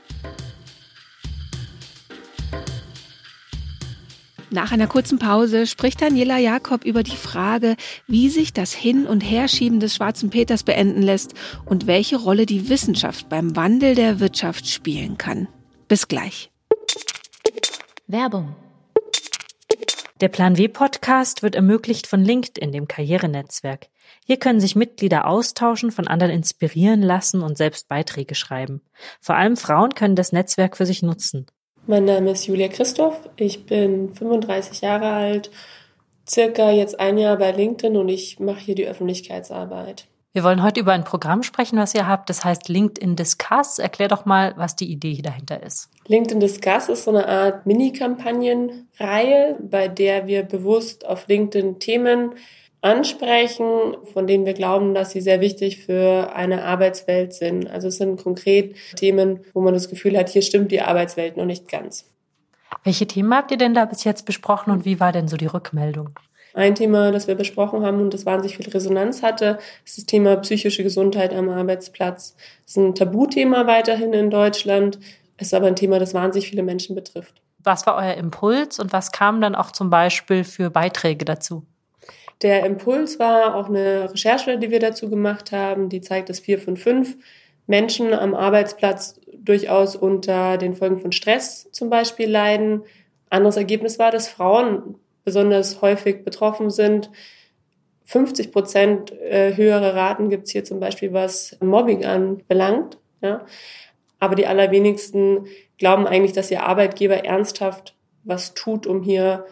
Nach 4.51 4.71
einer 4.71 4.87
kurzen 4.87 5.19
Pause 5.19 5.67
spricht 5.67 6.01
Daniela 6.01 6.39
Jakob 6.39 6.85
über 6.85 7.03
die 7.03 7.17
Frage, 7.17 7.77
wie 8.07 8.29
sich 8.29 8.53
das 8.53 8.73
Hin- 8.73 9.07
und 9.07 9.21
Herschieben 9.21 9.81
des 9.81 9.97
Schwarzen 9.97 10.31
Peters 10.31 10.63
beenden 10.63 11.03
lässt 11.03 11.35
und 11.65 11.89
welche 11.89 12.17
Rolle 12.17 12.47
die 12.47 12.69
Wissenschaft 12.69 13.29
beim 13.29 13.57
Wandel 13.57 13.97
der 13.97 14.21
Wirtschaft 14.21 14.69
spielen 14.69 15.19
kann. 15.19 15.49
Bis 15.89 16.07
gleich. 16.07 16.53
Werbung. 18.07 18.55
Der 20.21 20.29
Plan 20.29 20.57
W 20.57 20.69
Podcast 20.69 21.43
wird 21.43 21.57
ermöglicht 21.57 22.07
von 22.07 22.25
LinkedIn, 22.25 22.71
dem 22.71 22.87
Karrierenetzwerk. 22.87 23.89
Hier 24.25 24.39
können 24.39 24.61
sich 24.61 24.77
Mitglieder 24.77 25.27
austauschen, 25.27 25.91
von 25.91 26.07
anderen 26.07 26.33
inspirieren 26.33 27.03
lassen 27.03 27.43
und 27.43 27.59
selbst 27.59 27.89
Beiträge 27.89 28.35
schreiben. 28.35 28.81
Vor 29.21 29.35
allem 29.37 29.57
Frauen 29.57 29.95
können 29.95 30.17
das 30.17 30.33
Netzwerk 30.33 30.77
für 30.77 30.87
sich 30.87 31.03
nutzen. 31.03 31.47
Mein 31.89 32.05
Name 32.05 32.33
ist 32.33 32.47
Julia 32.47 32.67
Christoph. 32.67 33.29
Ich 33.37 33.65
bin 33.65 34.13
35 34.13 34.81
Jahre 34.81 35.07
alt, 35.07 35.53
circa 36.29 36.73
jetzt 36.73 36.99
ein 36.99 37.17
Jahr 37.17 37.37
bei 37.37 37.53
LinkedIn 37.53 37.97
und 37.97 38.09
ich 38.09 38.41
mache 38.41 38.59
hier 38.59 38.75
die 38.75 38.89
Öffentlichkeitsarbeit. 38.89 40.09
Wir 40.33 40.43
wollen 40.43 40.65
heute 40.65 40.81
über 40.81 40.93
ein 40.93 41.05
Programm 41.05 41.45
sprechen, 41.45 41.79
was 41.79 41.95
ihr 41.95 42.09
habt. 42.09 42.29
Das 42.29 42.45
heißt 42.45 42.69
LinkedIn 42.69 43.15
Discuss. 43.15 43.79
Erklär 43.79 44.09
doch 44.09 44.25
mal, 44.25 44.53
was 44.57 44.75
die 44.75 44.91
Idee 44.91 45.23
dahinter 45.23 45.63
ist. 45.63 45.89
LinkedIn 46.09 46.41
Discuss 46.41 46.89
ist 46.89 47.05
so 47.05 47.11
eine 47.13 47.29
Art 47.29 47.67
Mini-Kampagnenreihe, 47.67 49.57
bei 49.61 49.87
der 49.87 50.27
wir 50.27 50.43
bewusst 50.43 51.07
auf 51.07 51.29
LinkedIn 51.29 51.79
Themen 51.79 52.35
ansprechen, 52.87 53.97
von 54.13 54.27
denen 54.27 54.47
wir 54.47 54.55
glauben, 54.55 54.95
dass 54.95 55.11
sie 55.11 55.21
sehr 55.21 55.41
wichtig 55.41 55.85
für 55.85 56.33
eine 56.35 56.65
Arbeitswelt 56.65 57.35
sind. 57.35 57.69
Also 57.69 57.89
es 57.89 57.97
sind 57.97 58.23
konkret 58.23 58.77
Themen, 58.95 59.41
wo 59.53 59.61
man 59.61 59.75
das 59.75 59.89
Gefühl 59.89 60.17
hat, 60.17 60.29
hier 60.29 60.43
stimmt 60.43 60.71
die 60.71 60.81
Arbeitswelt 60.81 61.37
noch 61.37 61.45
nicht 61.45 61.69
ganz. 61.69 62.09
Welche 62.85 63.07
Themen 63.07 63.35
habt 63.35 63.51
ihr 63.51 63.57
denn 63.57 63.75
da 63.75 63.85
bis 63.85 64.05
jetzt 64.05 64.25
besprochen 64.27 64.71
und 64.71 64.85
wie 64.85 65.01
war 65.01 65.13
denn 65.13 65.29
so 65.29 65.37
die 65.37 65.47
Rückmeldung? 65.47 66.11
Ein 66.55 66.75
Thema, 66.75 67.11
das 67.13 67.27
wir 67.27 67.35
besprochen 67.35 67.85
haben 67.85 68.01
und 68.01 68.15
das 68.15 68.25
wahnsinnig 68.25 68.57
viel 68.57 68.69
Resonanz 68.69 69.23
hatte, 69.23 69.59
ist 69.85 69.99
das 69.99 70.07
Thema 70.07 70.37
psychische 70.37 70.83
Gesundheit 70.83 71.35
am 71.35 71.51
Arbeitsplatz. 71.51 72.35
Das 72.65 72.71
ist 72.71 72.77
ein 72.79 72.95
Tabuthema 72.95 73.67
weiterhin 73.67 74.13
in 74.15 74.31
Deutschland, 74.31 74.99
ist 75.37 75.53
aber 75.53 75.67
ein 75.67 75.77
Thema, 75.77 75.99
das 75.99 76.15
wahnsinnig 76.15 76.49
viele 76.49 76.63
Menschen 76.63 76.95
betrifft. 76.95 77.43
Was 77.59 77.87
war 77.87 77.97
euer 77.97 78.15
Impuls 78.15 78.79
und 78.79 78.93
was 78.93 79.13
kam 79.13 79.41
dann 79.41 79.55
auch 79.55 79.71
zum 79.71 79.91
Beispiel 79.91 80.45
für 80.45 80.71
Beiträge 80.71 81.25
dazu? 81.25 81.67
Der 82.43 82.67
Impuls 82.67 83.19
war 83.19 83.55
auch 83.55 83.69
eine 83.69 84.11
Recherche, 84.13 84.59
die 84.59 84.71
wir 84.71 84.81
dazu 84.81 85.09
gemacht 85.09 85.53
haben, 85.53 85.89
die 85.89 86.01
zeigt, 86.01 86.29
dass 86.29 86.41
vier 86.41 86.59
von 86.59 86.77
fünf 86.77 87.17
Menschen 87.67 88.13
am 88.13 88.35
Arbeitsplatz 88.35 89.21
durchaus 89.37 89.97
unter 89.97 90.59
den 90.59 90.75
Folgen 90.75 91.01
von 91.01 91.13
Stress 91.13 91.71
zum 91.73 91.89
Beispiel 91.89 92.29
leiden. 92.29 92.83
Anderes 93.31 93.57
Ergebnis 93.57 93.99
war, 93.99 94.11
dass 94.11 94.29
Frauen 94.29 94.97
besonders 95.25 95.81
häufig 95.83 96.25
betroffen 96.25 96.71
sind. 96.71 97.11
50 98.05 98.53
Prozent 98.53 99.13
äh, 99.21 99.57
höhere 99.57 99.95
Raten 99.95 100.31
gibt's 100.31 100.53
hier 100.53 100.63
zum 100.65 100.79
Beispiel, 100.79 101.13
was 101.13 101.57
Mobbing 101.61 102.05
anbelangt. 102.05 102.99
Ja. 103.21 103.45
Aber 104.21 104.37
die 104.37 104.47
allerwenigsten 104.47 105.47
glauben 105.79 106.07
eigentlich, 106.07 106.33
dass 106.33 106.51
ihr 106.51 106.63
Arbeitgeber 106.63 107.25
ernsthaft 107.25 107.97
was 108.23 108.55
tut, 108.55 108.87
um 108.87 109.03
hier 109.03 109.45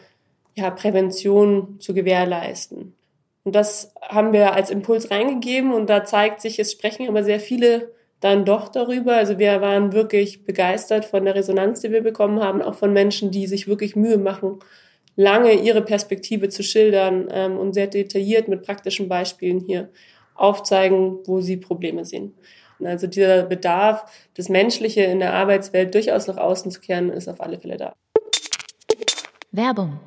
ja, 0.55 0.71
Prävention 0.71 1.77
zu 1.81 1.95
gewährleisten. 1.95 2.95
Und 3.45 3.55
das 3.55 3.93
haben 4.01 4.33
wir 4.33 4.55
als 4.55 4.71
Impuls 4.71 5.11
reingegeben 5.11 5.73
und 5.73 5.91
da 5.91 6.05
zeigt 6.05 6.41
sich, 6.41 6.59
es 6.59 6.73
sprechen 6.73 7.09
aber 7.09 7.23
sehr 7.23 7.41
viele 7.41 7.93
dann 8.21 8.47
doch 8.47 8.71
darüber. 8.71 9.17
Also 9.17 9.39
wir 9.39 9.61
waren 9.61 9.93
wirklich 9.93 10.45
begeistert 10.45 11.05
von 11.05 11.27
der 11.27 11.35
Resonanz, 11.35 11.81
die 11.81 11.93
wir 11.93 12.03
bekommen 12.03 12.41
haben, 12.41 12.63
auch 12.63 12.75
von 12.75 12.93
Menschen, 12.93 13.31
die 13.31 13.47
sich 13.47 13.69
wirklich 13.69 13.97
Mühe 13.97 14.17
machen, 14.17 14.61
lange 15.15 15.53
ihre 15.53 15.83
Perspektive 15.83 16.49
zu 16.49 16.63
schildern 16.63 17.29
ähm, 17.31 17.59
und 17.59 17.75
sehr 17.75 17.87
detailliert 17.87 18.49
mit 18.49 18.63
praktischen 18.63 19.09
Beispielen 19.09 19.61
hier 19.61 19.91
aufzeigen, 20.35 21.19
wo 21.27 21.43
sie 21.43 21.59
Probleme 21.59 22.07
sehen. 22.07 22.35
Und 22.79 22.87
also 22.87 23.07
dieser 23.07 23.43
Bedarf, 23.43 24.11
das 24.35 24.49
Menschliche 24.49 25.03
in 25.03 25.21
der 25.21 25.35
Arbeitswelt 25.35 25.95
durchaus 25.95 26.27
nach 26.27 26.39
außen 26.39 26.71
zu 26.71 26.81
kehren, 26.81 27.11
ist 27.11 27.29
auf 27.29 27.41
alle 27.43 27.59
Fälle 27.59 27.77
da. 27.77 27.95
Werbung 29.53 30.01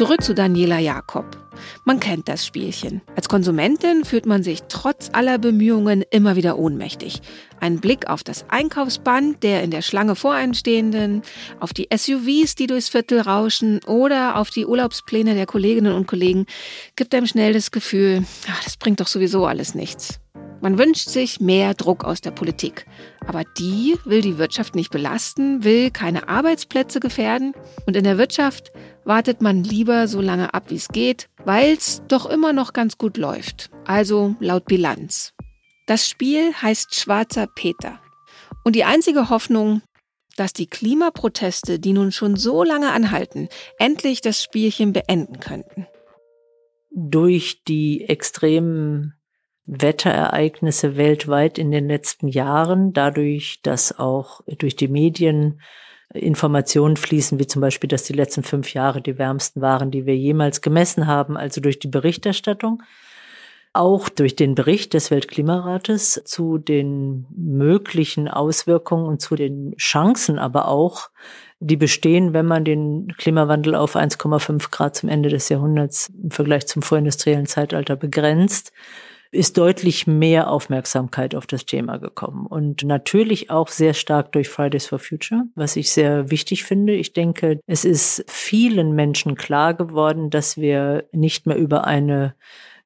Zurück 0.00 0.22
zu 0.22 0.34
Daniela 0.34 0.78
Jakob. 0.78 1.26
Man 1.84 2.00
kennt 2.00 2.26
das 2.26 2.46
Spielchen. 2.46 3.02
Als 3.16 3.28
Konsumentin 3.28 4.06
fühlt 4.06 4.24
man 4.24 4.42
sich 4.42 4.62
trotz 4.70 5.10
aller 5.12 5.36
Bemühungen 5.36 6.02
immer 6.10 6.36
wieder 6.36 6.58
ohnmächtig. 6.58 7.20
Ein 7.60 7.80
Blick 7.80 8.08
auf 8.08 8.24
das 8.24 8.46
Einkaufsband 8.48 9.42
der 9.42 9.62
in 9.62 9.70
der 9.70 9.82
Schlange 9.82 10.16
vor 10.16 10.32
einen 10.32 10.54
stehenden, 10.54 11.20
auf 11.58 11.74
die 11.74 11.88
SUVs, 11.94 12.54
die 12.54 12.66
durchs 12.66 12.88
Viertel 12.88 13.20
rauschen 13.20 13.80
oder 13.84 14.36
auf 14.36 14.48
die 14.48 14.64
Urlaubspläne 14.64 15.34
der 15.34 15.44
Kolleginnen 15.44 15.92
und 15.92 16.06
Kollegen 16.06 16.46
gibt 16.96 17.14
einem 17.14 17.26
schnell 17.26 17.52
das 17.52 17.70
Gefühl, 17.70 18.24
ach, 18.50 18.64
das 18.64 18.78
bringt 18.78 19.00
doch 19.00 19.06
sowieso 19.06 19.44
alles 19.44 19.74
nichts. 19.74 20.18
Man 20.62 20.76
wünscht 20.76 21.08
sich 21.08 21.40
mehr 21.40 21.72
Druck 21.72 22.04
aus 22.04 22.20
der 22.20 22.32
Politik. 22.32 22.84
Aber 23.26 23.44
die 23.58 23.96
will 24.04 24.20
die 24.20 24.36
Wirtschaft 24.36 24.74
nicht 24.74 24.90
belasten, 24.90 25.64
will 25.64 25.90
keine 25.90 26.28
Arbeitsplätze 26.28 27.00
gefährden. 27.00 27.54
Und 27.86 27.96
in 27.96 28.04
der 28.04 28.18
Wirtschaft 28.18 28.70
wartet 29.10 29.40
man 29.40 29.64
lieber 29.64 30.06
so 30.06 30.20
lange 30.20 30.54
ab, 30.54 30.66
wie 30.68 30.76
es 30.76 30.86
geht, 30.86 31.28
weil 31.44 31.72
es 31.72 32.00
doch 32.06 32.26
immer 32.26 32.52
noch 32.52 32.72
ganz 32.72 32.96
gut 32.96 33.16
läuft. 33.16 33.68
Also 33.84 34.36
laut 34.38 34.66
Bilanz. 34.66 35.34
Das 35.88 36.08
Spiel 36.08 36.54
heißt 36.54 36.94
Schwarzer 36.94 37.48
Peter. 37.48 38.00
Und 38.62 38.76
die 38.76 38.84
einzige 38.84 39.28
Hoffnung, 39.28 39.82
dass 40.36 40.52
die 40.52 40.68
Klimaproteste, 40.68 41.80
die 41.80 41.92
nun 41.92 42.12
schon 42.12 42.36
so 42.36 42.62
lange 42.62 42.92
anhalten, 42.92 43.48
endlich 43.80 44.20
das 44.20 44.44
Spielchen 44.44 44.92
beenden 44.92 45.40
könnten. 45.40 45.88
Durch 46.92 47.64
die 47.64 48.08
extremen 48.08 49.14
Wetterereignisse 49.66 50.96
weltweit 50.96 51.58
in 51.58 51.72
den 51.72 51.88
letzten 51.88 52.28
Jahren, 52.28 52.92
dadurch, 52.92 53.58
dass 53.64 53.98
auch 53.98 54.42
durch 54.46 54.76
die 54.76 54.86
Medien 54.86 55.60
Informationen 56.12 56.96
fließen, 56.96 57.38
wie 57.38 57.46
zum 57.46 57.60
Beispiel, 57.60 57.88
dass 57.88 58.02
die 58.02 58.12
letzten 58.12 58.42
fünf 58.42 58.74
Jahre 58.74 59.00
die 59.00 59.18
wärmsten 59.18 59.60
waren, 59.60 59.90
die 59.90 60.06
wir 60.06 60.16
jemals 60.16 60.60
gemessen 60.60 61.06
haben, 61.06 61.36
also 61.36 61.60
durch 61.60 61.78
die 61.78 61.88
Berichterstattung, 61.88 62.82
auch 63.72 64.08
durch 64.08 64.34
den 64.34 64.56
Bericht 64.56 64.94
des 64.94 65.12
Weltklimarates 65.12 66.22
zu 66.24 66.58
den 66.58 67.26
möglichen 67.36 68.26
Auswirkungen 68.26 69.06
und 69.06 69.20
zu 69.20 69.36
den 69.36 69.76
Chancen, 69.76 70.38
aber 70.38 70.66
auch, 70.66 71.10
die 71.60 71.76
bestehen, 71.76 72.32
wenn 72.32 72.46
man 72.46 72.64
den 72.64 73.12
Klimawandel 73.18 73.74
auf 73.74 73.94
1,5 73.94 74.70
Grad 74.70 74.96
zum 74.96 75.10
Ende 75.10 75.28
des 75.28 75.50
Jahrhunderts 75.50 76.10
im 76.20 76.30
Vergleich 76.30 76.66
zum 76.66 76.82
vorindustriellen 76.82 77.46
Zeitalter 77.46 77.96
begrenzt, 77.96 78.72
ist 79.32 79.58
deutlich 79.58 80.06
mehr 80.06 80.50
Aufmerksamkeit 80.50 81.34
auf 81.34 81.46
das 81.46 81.64
Thema 81.64 81.98
gekommen. 81.98 82.46
Und 82.46 82.82
natürlich 82.84 83.50
auch 83.50 83.68
sehr 83.68 83.94
stark 83.94 84.32
durch 84.32 84.48
Fridays 84.48 84.86
for 84.86 84.98
Future, 84.98 85.44
was 85.54 85.76
ich 85.76 85.92
sehr 85.92 86.30
wichtig 86.30 86.64
finde. 86.64 86.94
Ich 86.94 87.12
denke, 87.12 87.60
es 87.66 87.84
ist 87.84 88.24
vielen 88.28 88.94
Menschen 88.94 89.36
klar 89.36 89.74
geworden, 89.74 90.30
dass 90.30 90.56
wir 90.56 91.04
nicht 91.12 91.46
mehr 91.46 91.56
über 91.56 91.86
eine 91.86 92.34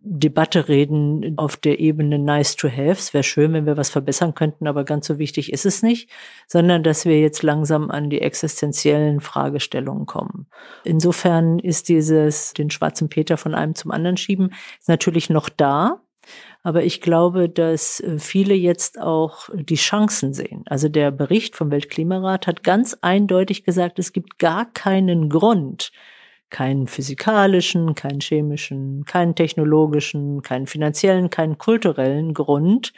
Debatte 0.06 0.68
reden 0.68 1.32
auf 1.38 1.56
der 1.56 1.80
Ebene 1.80 2.18
nice 2.18 2.56
to 2.56 2.68
have. 2.68 2.98
Es 2.98 3.14
wäre 3.14 3.24
schön, 3.24 3.54
wenn 3.54 3.64
wir 3.64 3.78
was 3.78 3.88
verbessern 3.88 4.34
könnten, 4.34 4.66
aber 4.66 4.84
ganz 4.84 5.06
so 5.06 5.18
wichtig 5.18 5.50
ist 5.50 5.64
es 5.64 5.82
nicht, 5.82 6.10
sondern 6.46 6.82
dass 6.82 7.06
wir 7.06 7.18
jetzt 7.18 7.42
langsam 7.42 7.90
an 7.90 8.10
die 8.10 8.20
existenziellen 8.20 9.20
Fragestellungen 9.20 10.04
kommen. 10.04 10.46
Insofern 10.84 11.58
ist 11.58 11.88
dieses, 11.88 12.52
den 12.52 12.70
schwarzen 12.70 13.08
Peter 13.08 13.38
von 13.38 13.54
einem 13.54 13.74
zum 13.74 13.90
anderen 13.90 14.18
schieben, 14.18 14.52
natürlich 14.86 15.30
noch 15.30 15.48
da. 15.48 16.02
Aber 16.62 16.84
ich 16.84 17.00
glaube, 17.00 17.48
dass 17.48 18.00
äh, 18.00 18.18
viele 18.18 18.54
jetzt 18.54 19.00
auch 19.00 19.48
die 19.52 19.76
Chancen 19.76 20.32
sehen. 20.32 20.64
Also 20.66 20.88
der 20.88 21.10
Bericht 21.10 21.56
vom 21.56 21.70
Weltklimarat 21.70 22.46
hat 22.46 22.62
ganz 22.62 22.96
eindeutig 23.00 23.64
gesagt, 23.64 23.98
es 23.98 24.12
gibt 24.12 24.38
gar 24.38 24.72
keinen 24.72 25.28
Grund, 25.28 25.92
keinen 26.50 26.86
physikalischen, 26.86 27.94
keinen 27.94 28.20
chemischen, 28.20 29.04
keinen 29.04 29.34
technologischen, 29.34 30.42
keinen 30.42 30.66
finanziellen, 30.66 31.30
keinen 31.30 31.58
kulturellen 31.58 32.32
Grund, 32.32 32.92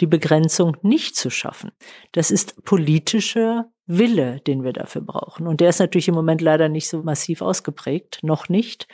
die 0.00 0.06
Begrenzung 0.06 0.76
nicht 0.82 1.16
zu 1.16 1.30
schaffen. 1.30 1.72
Das 2.12 2.30
ist 2.30 2.64
politischer 2.64 3.71
Wille, 3.86 4.40
den 4.46 4.62
wir 4.62 4.72
dafür 4.72 5.02
brauchen. 5.02 5.46
Und 5.46 5.60
der 5.60 5.70
ist 5.70 5.80
natürlich 5.80 6.08
im 6.08 6.14
Moment 6.14 6.40
leider 6.40 6.68
nicht 6.68 6.88
so 6.88 7.02
massiv 7.02 7.42
ausgeprägt, 7.42 8.20
noch 8.22 8.48
nicht. 8.48 8.86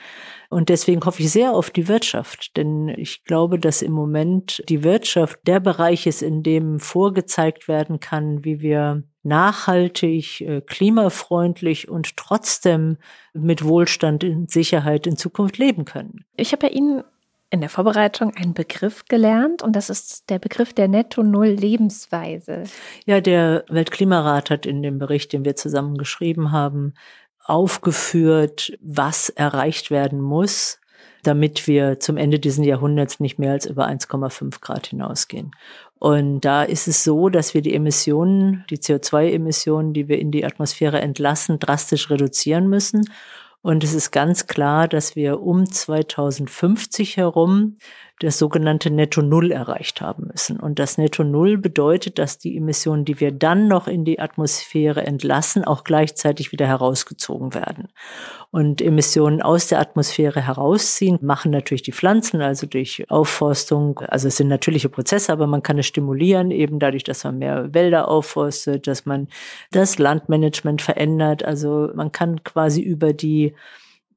Und 0.48 0.70
deswegen 0.70 1.04
hoffe 1.04 1.22
ich 1.22 1.30
sehr 1.30 1.52
auf 1.52 1.70
die 1.70 1.88
Wirtschaft, 1.88 2.56
denn 2.56 2.88
ich 2.88 3.24
glaube, 3.24 3.58
dass 3.58 3.82
im 3.82 3.92
Moment 3.92 4.62
die 4.68 4.82
Wirtschaft 4.84 5.40
der 5.46 5.60
Bereich 5.60 6.06
ist, 6.06 6.22
in 6.22 6.42
dem 6.42 6.80
vorgezeigt 6.80 7.68
werden 7.68 8.00
kann, 8.00 8.44
wie 8.44 8.60
wir 8.60 9.02
nachhaltig, 9.22 10.40
äh, 10.40 10.62
klimafreundlich 10.62 11.88
und 11.88 12.16
trotzdem 12.16 12.96
mit 13.34 13.64
Wohlstand 13.64 14.24
und 14.24 14.50
Sicherheit 14.50 15.06
in 15.06 15.18
Zukunft 15.18 15.58
leben 15.58 15.84
können. 15.84 16.24
Ich 16.36 16.52
habe 16.52 16.68
bei 16.68 16.72
Ihnen 16.72 17.02
in 17.50 17.60
der 17.60 17.70
Vorbereitung 17.70 18.34
einen 18.36 18.54
Begriff 18.54 19.04
gelernt 19.06 19.62
und 19.62 19.74
das 19.74 19.88
ist 19.88 20.28
der 20.28 20.38
Begriff 20.38 20.74
der 20.74 20.88
Netto-Null-Lebensweise. 20.88 22.64
Ja, 23.06 23.20
der 23.20 23.64
Weltklimarat 23.68 24.50
hat 24.50 24.66
in 24.66 24.82
dem 24.82 24.98
Bericht, 24.98 25.32
den 25.32 25.44
wir 25.44 25.56
zusammen 25.56 25.96
geschrieben 25.96 26.52
haben, 26.52 26.94
aufgeführt, 27.44 28.76
was 28.82 29.30
erreicht 29.30 29.90
werden 29.90 30.20
muss, 30.20 30.78
damit 31.22 31.66
wir 31.66 31.98
zum 31.98 32.18
Ende 32.18 32.38
dieses 32.38 32.64
Jahrhunderts 32.64 33.18
nicht 33.18 33.38
mehr 33.38 33.52
als 33.52 33.64
über 33.64 33.88
1,5 33.88 34.60
Grad 34.60 34.88
hinausgehen. 34.88 35.52
Und 35.98 36.42
da 36.42 36.62
ist 36.62 36.86
es 36.86 37.02
so, 37.02 37.28
dass 37.28 37.54
wir 37.54 37.62
die 37.62 37.74
Emissionen, 37.74 38.64
die 38.70 38.78
CO2-Emissionen, 38.78 39.94
die 39.94 40.08
wir 40.08 40.18
in 40.18 40.30
die 40.30 40.44
Atmosphäre 40.44 41.00
entlassen, 41.00 41.58
drastisch 41.58 42.10
reduzieren 42.10 42.68
müssen. 42.68 43.10
Und 43.60 43.82
es 43.84 43.92
ist 43.92 44.10
ganz 44.12 44.46
klar, 44.46 44.88
dass 44.88 45.16
wir 45.16 45.40
um 45.40 45.70
2050 45.70 47.16
herum 47.16 47.76
das 48.20 48.38
sogenannte 48.38 48.90
Netto 48.90 49.22
Null 49.22 49.52
erreicht 49.52 50.00
haben 50.00 50.28
müssen. 50.32 50.58
Und 50.58 50.78
das 50.78 50.98
Netto 50.98 51.22
Null 51.22 51.56
bedeutet, 51.56 52.18
dass 52.18 52.38
die 52.38 52.56
Emissionen, 52.56 53.04
die 53.04 53.20
wir 53.20 53.30
dann 53.30 53.68
noch 53.68 53.86
in 53.86 54.04
die 54.04 54.18
Atmosphäre 54.18 55.06
entlassen, 55.06 55.64
auch 55.64 55.84
gleichzeitig 55.84 56.50
wieder 56.50 56.66
herausgezogen 56.66 57.54
werden. 57.54 57.88
Und 58.50 58.80
Emissionen 58.80 59.40
aus 59.40 59.68
der 59.68 59.78
Atmosphäre 59.78 60.40
herausziehen, 60.40 61.18
machen 61.20 61.52
natürlich 61.52 61.82
die 61.82 61.92
Pflanzen, 61.92 62.40
also 62.40 62.66
durch 62.66 63.04
Aufforstung. 63.08 64.00
Also 64.00 64.28
es 64.28 64.36
sind 64.36 64.48
natürliche 64.48 64.88
Prozesse, 64.88 65.32
aber 65.32 65.46
man 65.46 65.62
kann 65.62 65.78
es 65.78 65.86
stimulieren, 65.86 66.50
eben 66.50 66.78
dadurch, 66.80 67.04
dass 67.04 67.22
man 67.24 67.38
mehr 67.38 67.72
Wälder 67.72 68.08
aufforstet, 68.08 68.86
dass 68.86 69.06
man 69.06 69.28
das 69.70 69.98
Landmanagement 69.98 70.82
verändert. 70.82 71.44
Also 71.44 71.90
man 71.94 72.10
kann 72.10 72.42
quasi 72.42 72.80
über 72.80 73.12
die 73.12 73.54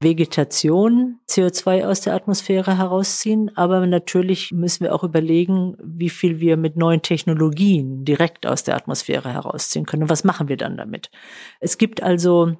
Vegetation 0.02 1.20
CO2 1.28 1.86
aus 1.86 2.00
der 2.00 2.14
Atmosphäre 2.14 2.76
herausziehen. 2.76 3.50
Aber 3.56 3.86
natürlich 3.86 4.52
müssen 4.52 4.84
wir 4.84 4.94
auch 4.94 5.04
überlegen, 5.04 5.76
wie 5.82 6.10
viel 6.10 6.40
wir 6.40 6.56
mit 6.56 6.76
neuen 6.76 7.02
Technologien 7.02 8.04
direkt 8.04 8.46
aus 8.46 8.64
der 8.64 8.76
Atmosphäre 8.76 9.32
herausziehen 9.32 9.86
können. 9.86 10.08
Was 10.08 10.24
machen 10.24 10.48
wir 10.48 10.56
dann 10.56 10.76
damit? 10.76 11.10
Es 11.60 11.78
gibt 11.78 12.02
also 12.02 12.56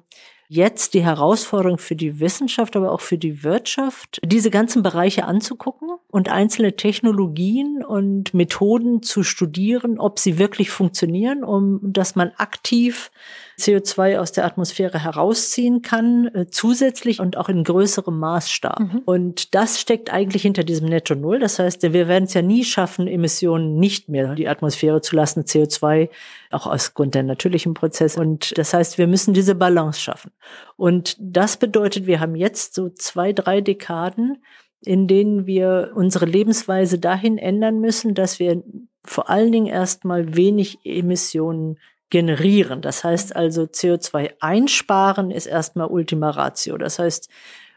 jetzt 0.53 0.93
die 0.93 1.03
Herausforderung 1.03 1.79
für 1.79 1.95
die 1.95 2.19
Wissenschaft, 2.19 2.75
aber 2.75 2.91
auch 2.91 3.01
für 3.01 3.17
die 3.17 3.43
Wirtschaft, 3.43 4.19
diese 4.23 4.51
ganzen 4.51 4.83
Bereiche 4.83 5.25
anzugucken 5.25 5.89
und 6.09 6.29
einzelne 6.29 6.75
Technologien 6.75 7.83
und 7.83 8.33
Methoden 8.35 9.01
zu 9.01 9.23
studieren, 9.23 9.99
ob 9.99 10.19
sie 10.19 10.37
wirklich 10.37 10.69
funktionieren, 10.69 11.43
um 11.43 11.79
dass 11.81 12.15
man 12.15 12.31
aktiv 12.37 13.09
CO2 13.59 14.19
aus 14.19 14.31
der 14.31 14.45
Atmosphäre 14.45 15.03
herausziehen 15.03 15.81
kann, 15.81 16.27
äh, 16.33 16.47
zusätzlich 16.49 17.19
und 17.19 17.37
auch 17.37 17.49
in 17.49 17.63
größerem 17.63 18.17
Maßstab. 18.17 18.79
Mhm. 18.79 19.01
Und 19.05 19.53
das 19.55 19.79
steckt 19.79 20.11
eigentlich 20.11 20.41
hinter 20.41 20.63
diesem 20.63 20.89
Netto 20.89 21.15
Null. 21.15 21.39
Das 21.39 21.59
heißt, 21.59 21.83
wir 21.83 22.07
werden 22.07 22.25
es 22.25 22.33
ja 22.33 22.41
nie 22.41 22.63
schaffen, 22.63 23.07
Emissionen 23.07 23.79
nicht 23.79 24.09
mehr 24.09 24.35
die 24.35 24.47
Atmosphäre 24.47 25.01
zu 25.01 25.15
lassen, 25.15 25.43
CO2, 25.43 26.09
auch 26.51 26.67
aus 26.67 26.93
Grund 26.93 27.15
der 27.15 27.23
natürlichen 27.23 27.73
Prozesse. 27.73 28.19
Und 28.19 28.57
das 28.57 28.73
heißt, 28.73 28.97
wir 28.97 29.07
müssen 29.07 29.33
diese 29.33 29.55
Balance 29.55 29.99
schaffen. 29.99 30.31
Und 30.75 31.15
das 31.19 31.57
bedeutet, 31.57 32.07
wir 32.07 32.19
haben 32.19 32.35
jetzt 32.35 32.73
so 32.73 32.89
zwei, 32.89 33.33
drei 33.33 33.61
Dekaden, 33.61 34.43
in 34.85 35.07
denen 35.07 35.45
wir 35.45 35.91
unsere 35.95 36.25
Lebensweise 36.25 36.99
dahin 36.99 37.37
ändern 37.37 37.79
müssen, 37.79 38.15
dass 38.15 38.39
wir 38.39 38.63
vor 39.05 39.29
allen 39.29 39.51
Dingen 39.51 39.67
erstmal 39.67 40.35
wenig 40.35 40.79
Emissionen 40.83 41.77
generieren. 42.13 42.81
Das 42.81 43.03
heißt 43.03 43.35
also, 43.35 43.63
CO2 43.63 44.33
einsparen 44.39 45.31
ist 45.31 45.47
erstmal 45.47 45.87
Ultima 45.87 46.29
Ratio. 46.29 46.77
Das 46.77 46.99
heißt, 46.99 47.27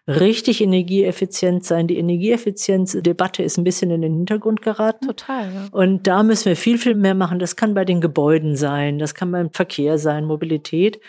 richtig 0.06 0.60
energieeffizient 0.60 1.64
sein. 1.64 1.86
Die 1.88 1.96
Energieeffizienzdebatte 1.96 3.42
ist 3.42 3.56
ein 3.56 3.64
bisschen 3.64 3.90
in 3.90 4.02
den 4.02 4.12
Hintergrund 4.12 4.60
geraten. 4.60 5.06
Total. 5.06 5.46
Ja. 5.46 5.68
Und 5.72 6.06
da 6.06 6.22
müssen 6.22 6.44
wir 6.44 6.56
viel, 6.56 6.76
viel 6.76 6.94
mehr 6.94 7.14
machen. 7.14 7.38
Das 7.38 7.56
kann 7.56 7.72
bei 7.72 7.86
den 7.86 8.02
Gebäuden 8.02 8.56
sein, 8.56 8.98
das 8.98 9.14
kann 9.14 9.32
beim 9.32 9.50
Verkehr 9.50 9.96
sein, 9.96 10.26
Mobilität. 10.26 11.00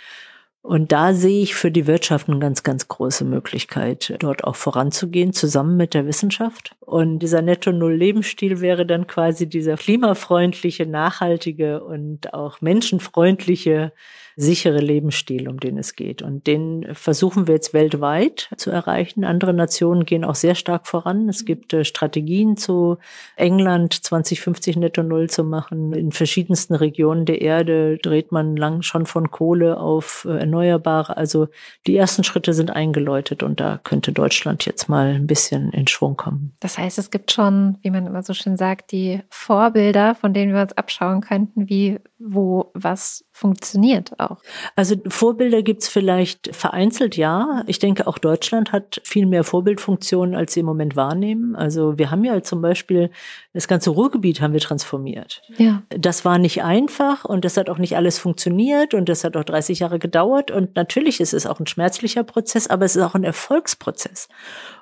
Und 0.68 0.92
da 0.92 1.14
sehe 1.14 1.44
ich 1.44 1.56
für 1.56 1.72
die 1.72 1.88
Wirtschaft 1.88 2.28
eine 2.28 2.40
ganz, 2.40 2.62
ganz 2.62 2.90
große 2.90 3.24
Möglichkeit, 3.24 4.14
dort 4.20 4.44
auch 4.44 4.58
voranzugehen, 4.58 5.32
zusammen 5.32 5.78
mit 5.78 5.94
der 5.94 6.06
Wissenschaft. 6.06 6.76
Und 6.82 7.20
dieser 7.20 7.42
Netto-Null-Lebensstil 7.42 8.60
wäre 8.60 8.86
dann 8.86 9.08
quasi 9.08 9.48
dieser 9.48 9.78
klimafreundliche, 9.78 10.86
nachhaltige 10.86 11.82
und 11.82 12.34
auch 12.34 12.60
menschenfreundliche 12.60 13.94
sichere 14.40 14.78
Lebensstil, 14.78 15.50
um 15.50 15.60
den 15.60 15.80
es 15.80 15.96
geht. 15.96 16.22
Und 16.22 16.46
den 16.46 16.86
versuchen 16.94 17.48
wir 17.48 17.56
jetzt 17.56 17.74
weltweit 17.74 18.50
zu 18.56 18.70
erreichen. 18.70 19.24
Andere 19.24 19.52
Nationen 19.52 20.06
gehen 20.06 20.24
auch 20.24 20.36
sehr 20.36 20.54
stark 20.54 20.86
voran. 20.86 21.28
Es 21.28 21.44
gibt 21.44 21.74
äh, 21.74 21.84
Strategien 21.84 22.56
zu 22.56 23.00
England 23.36 23.94
2050 24.06 24.78
Netto 24.78 25.02
Null 25.02 25.28
zu 25.28 25.44
machen. 25.44 25.92
In 25.92 26.12
verschiedensten 26.12 26.76
Regionen 26.76 27.26
der 27.26 27.42
Erde 27.42 27.98
dreht 27.98 28.32
man 28.32 28.56
lang 28.56 28.84
schon 28.84 29.08
von 29.08 29.32
Kohle 29.32 29.80
auf 29.80 30.28
äh, 30.30 30.38
Erneuerbare. 30.38 31.18
Also 31.18 31.48
die 31.88 31.98
ersten 31.98 32.24
Schritte 32.24 32.54
sind 32.54 32.70
eingeläutet 32.70 33.42
und 33.42 33.60
da 33.60 33.80
könnte 33.84 34.12
Deutschland 34.12 34.66
jetzt 34.68 34.88
mal 34.88 35.16
ein 35.16 35.26
bisschen 35.26 35.72
in 35.72 35.88
Schwung 35.88 36.16
kommen. 36.16 36.54
Das 36.60 36.78
heißt, 36.78 37.00
es 37.00 37.10
gibt 37.10 37.32
schon, 37.32 37.80
wie 37.82 37.90
man 37.90 38.06
immer 38.06 38.22
so 38.22 38.36
schön 38.36 38.56
sagt, 38.56 38.92
die 38.92 39.20
Vorbilder, 39.32 40.14
von 40.14 40.36
denen 40.36 40.54
wir 40.54 40.62
uns 40.62 40.74
abschauen 40.74 41.22
könnten, 41.22 41.70
wie 41.70 42.00
wo 42.20 42.72
was 42.74 43.26
funktioniert 43.38 44.20
auch. 44.20 44.38
Also 44.76 44.96
Vorbilder 45.08 45.62
gibt's 45.62 45.88
vielleicht 45.88 46.56
vereinzelt, 46.56 47.16
ja. 47.18 47.64
Ich 47.68 47.78
denke, 47.78 48.08
auch 48.08 48.18
Deutschland 48.18 48.72
hat 48.72 49.00
viel 49.04 49.28
mehr 49.28 49.44
Vorbildfunktionen, 49.44 50.34
als 50.34 50.54
sie 50.54 50.62
im 50.62 50.66
Moment 50.66 50.96
wahrnehmen. 50.96 51.56
Also 51.56 52.00
wir 52.00 52.10
haben 52.10 52.24
ja 52.24 52.42
zum 52.42 52.62
Beispiel 52.64 53.12
das 53.58 53.68
ganze 53.68 53.90
Ruhrgebiet 53.90 54.40
haben 54.40 54.54
wir 54.54 54.60
transformiert. 54.60 55.42
Ja. 55.58 55.82
Das 55.90 56.24
war 56.26 56.38
nicht 56.38 56.64
einfach 56.64 57.26
und 57.26 57.44
das 57.44 57.58
hat 57.58 57.72
auch 57.72 57.80
nicht 57.80 57.96
alles 57.96 58.20
funktioniert 58.20 58.94
und 58.94 59.10
das 59.10 59.24
hat 59.24 59.36
auch 59.36 59.44
30 59.44 59.80
Jahre 59.80 59.98
gedauert. 59.98 60.52
Und 60.52 60.76
natürlich 60.76 61.20
ist 61.20 61.34
es 61.34 61.48
auch 61.48 61.60
ein 61.60 61.66
schmerzlicher 61.66 62.24
Prozess, 62.24 62.68
aber 62.68 62.86
es 62.86 62.96
ist 62.96 63.02
auch 63.02 63.16
ein 63.16 63.24
Erfolgsprozess. 63.24 64.30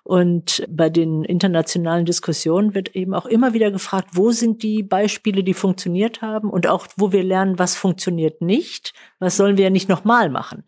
Und 0.04 0.66
bei 0.70 0.90
den 0.90 1.24
internationalen 1.24 2.06
Diskussionen 2.06 2.76
wird 2.76 2.96
eben 2.96 3.14
auch 3.14 3.26
immer 3.26 3.54
wieder 3.54 3.72
gefragt, 3.72 4.10
wo 4.12 4.32
sind 4.32 4.62
die 4.62 4.84
Beispiele, 4.84 5.44
die 5.44 5.54
funktioniert 5.54 6.22
haben 6.22 6.50
und 6.50 6.68
auch 6.68 6.86
wo 6.98 7.14
wir 7.14 7.24
lernen, 7.24 7.58
was 7.58 7.76
funktioniert 7.76 8.42
nicht, 8.42 8.94
was 9.20 9.38
sollen 9.38 9.58
wir 9.58 9.70
nicht 9.70 9.90
nochmal 9.90 10.30
machen. 10.30 10.64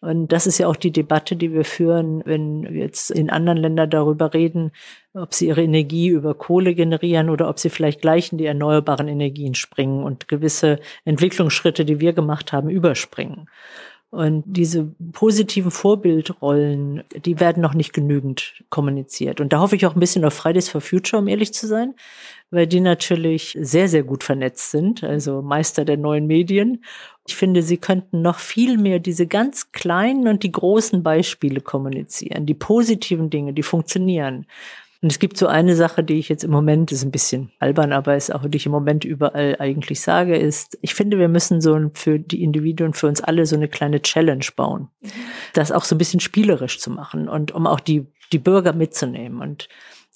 Und 0.00 0.32
das 0.32 0.46
ist 0.46 0.58
ja 0.58 0.66
auch 0.66 0.76
die 0.76 0.90
Debatte, 0.90 1.36
die 1.36 1.52
wir 1.52 1.64
führen, 1.64 2.22
wenn 2.24 2.64
wir 2.64 2.82
jetzt 2.82 3.10
in 3.10 3.30
anderen 3.30 3.58
Ländern 3.58 3.90
darüber 3.90 4.34
reden, 4.34 4.72
ob 5.14 5.32
sie 5.34 5.46
ihre 5.46 5.62
Energie 5.62 6.08
über 6.08 6.34
Kohle 6.34 6.74
generieren 6.74 7.30
oder 7.30 7.48
ob 7.48 7.58
sie 7.58 7.70
vielleicht 7.70 8.02
gleich 8.02 8.32
in 8.32 8.38
die 8.38 8.46
erneuerbaren 8.46 9.08
Energien 9.08 9.54
springen 9.54 10.02
und 10.02 10.26
gewisse 10.26 10.80
Entwicklungsschritte, 11.04 11.84
die 11.84 12.00
wir 12.00 12.12
gemacht 12.12 12.52
haben, 12.52 12.68
überspringen. 12.68 13.48
Und 14.12 14.44
diese 14.44 14.92
positiven 15.12 15.70
Vorbildrollen, 15.70 17.02
die 17.24 17.40
werden 17.40 17.62
noch 17.62 17.72
nicht 17.72 17.94
genügend 17.94 18.62
kommuniziert. 18.68 19.40
Und 19.40 19.54
da 19.54 19.60
hoffe 19.60 19.74
ich 19.74 19.86
auch 19.86 19.96
ein 19.96 20.00
bisschen 20.00 20.26
auf 20.26 20.34
Fridays 20.34 20.68
for 20.68 20.82
Future, 20.82 21.22
um 21.22 21.28
ehrlich 21.28 21.54
zu 21.54 21.66
sein, 21.66 21.94
weil 22.50 22.66
die 22.66 22.80
natürlich 22.80 23.56
sehr, 23.58 23.88
sehr 23.88 24.02
gut 24.02 24.22
vernetzt 24.22 24.70
sind, 24.70 25.02
also 25.02 25.40
Meister 25.40 25.86
der 25.86 25.96
neuen 25.96 26.26
Medien. 26.26 26.84
Ich 27.26 27.34
finde, 27.34 27.62
sie 27.62 27.78
könnten 27.78 28.20
noch 28.20 28.38
viel 28.38 28.76
mehr 28.76 28.98
diese 28.98 29.26
ganz 29.26 29.72
kleinen 29.72 30.28
und 30.28 30.42
die 30.42 30.52
großen 30.52 31.02
Beispiele 31.02 31.62
kommunizieren, 31.62 32.44
die 32.44 32.52
positiven 32.52 33.30
Dinge, 33.30 33.54
die 33.54 33.62
funktionieren. 33.62 34.44
Und 35.02 35.10
es 35.10 35.18
gibt 35.18 35.36
so 35.36 35.48
eine 35.48 35.74
Sache, 35.74 36.04
die 36.04 36.20
ich 36.20 36.28
jetzt 36.28 36.44
im 36.44 36.52
Moment, 36.52 36.92
ist 36.92 37.02
ein 37.02 37.10
bisschen 37.10 37.50
albern, 37.58 37.92
aber 37.92 38.16
ist 38.16 38.32
auch, 38.32 38.46
die 38.46 38.56
ich 38.56 38.66
im 38.66 38.72
Moment 38.72 39.04
überall 39.04 39.56
eigentlich 39.58 40.00
sage, 40.00 40.36
ist, 40.36 40.78
ich 40.80 40.94
finde, 40.94 41.18
wir 41.18 41.28
müssen 41.28 41.60
so 41.60 41.76
für 41.92 42.20
die 42.20 42.44
Individuen, 42.44 42.94
für 42.94 43.08
uns 43.08 43.20
alle 43.20 43.44
so 43.44 43.56
eine 43.56 43.66
kleine 43.66 44.00
Challenge 44.00 44.46
bauen. 44.54 44.88
Das 45.54 45.72
auch 45.72 45.84
so 45.84 45.96
ein 45.96 45.98
bisschen 45.98 46.20
spielerisch 46.20 46.78
zu 46.78 46.90
machen 46.90 47.28
und 47.28 47.50
um 47.50 47.66
auch 47.66 47.80
die, 47.80 48.06
die 48.32 48.38
Bürger 48.38 48.72
mitzunehmen. 48.74 49.40
Und 49.40 49.68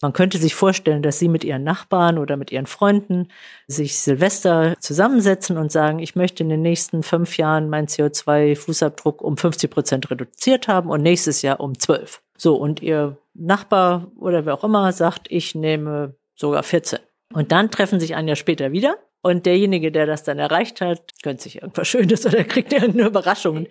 man 0.02 0.12
könnte 0.12 0.38
sich 0.38 0.54
vorstellen, 0.54 1.02
dass 1.02 1.18
Sie 1.18 1.28
mit 1.28 1.42
Ihren 1.42 1.64
Nachbarn 1.64 2.16
oder 2.16 2.36
mit 2.36 2.52
Ihren 2.52 2.66
Freunden 2.66 3.26
sich 3.66 3.98
Silvester 3.98 4.76
zusammensetzen 4.78 5.58
und 5.58 5.72
sagen, 5.72 5.98
ich 5.98 6.14
möchte 6.14 6.44
in 6.44 6.48
den 6.48 6.62
nächsten 6.62 7.02
fünf 7.02 7.38
Jahren 7.38 7.68
meinen 7.68 7.88
CO2-Fußabdruck 7.88 9.20
um 9.20 9.36
50 9.36 9.68
Prozent 9.68 10.10
reduziert 10.12 10.68
haben 10.68 10.90
und 10.90 11.02
nächstes 11.02 11.42
Jahr 11.42 11.58
um 11.58 11.76
12. 11.76 12.22
So, 12.36 12.54
und 12.54 12.82
Ihr 12.82 13.16
Nachbar 13.38 14.10
oder 14.16 14.46
wer 14.46 14.54
auch 14.54 14.64
immer 14.64 14.92
sagt, 14.92 15.26
ich 15.30 15.54
nehme 15.54 16.16
sogar 16.34 16.62
14. 16.62 16.98
Und 17.32 17.52
dann 17.52 17.70
treffen 17.70 18.00
sich 18.00 18.14
ein 18.14 18.28
Jahr 18.28 18.36
später 18.36 18.72
wieder 18.72 18.96
und 19.26 19.44
derjenige, 19.44 19.90
der 19.90 20.06
das 20.06 20.22
dann 20.22 20.38
erreicht 20.38 20.80
hat, 20.80 21.00
gönnt 21.24 21.40
sich 21.40 21.56
irgendwas 21.60 21.88
Schönes 21.88 22.24
oder 22.24 22.44
kriegt 22.44 22.72
irgendeine 22.72 23.08
Überraschung. 23.08 23.66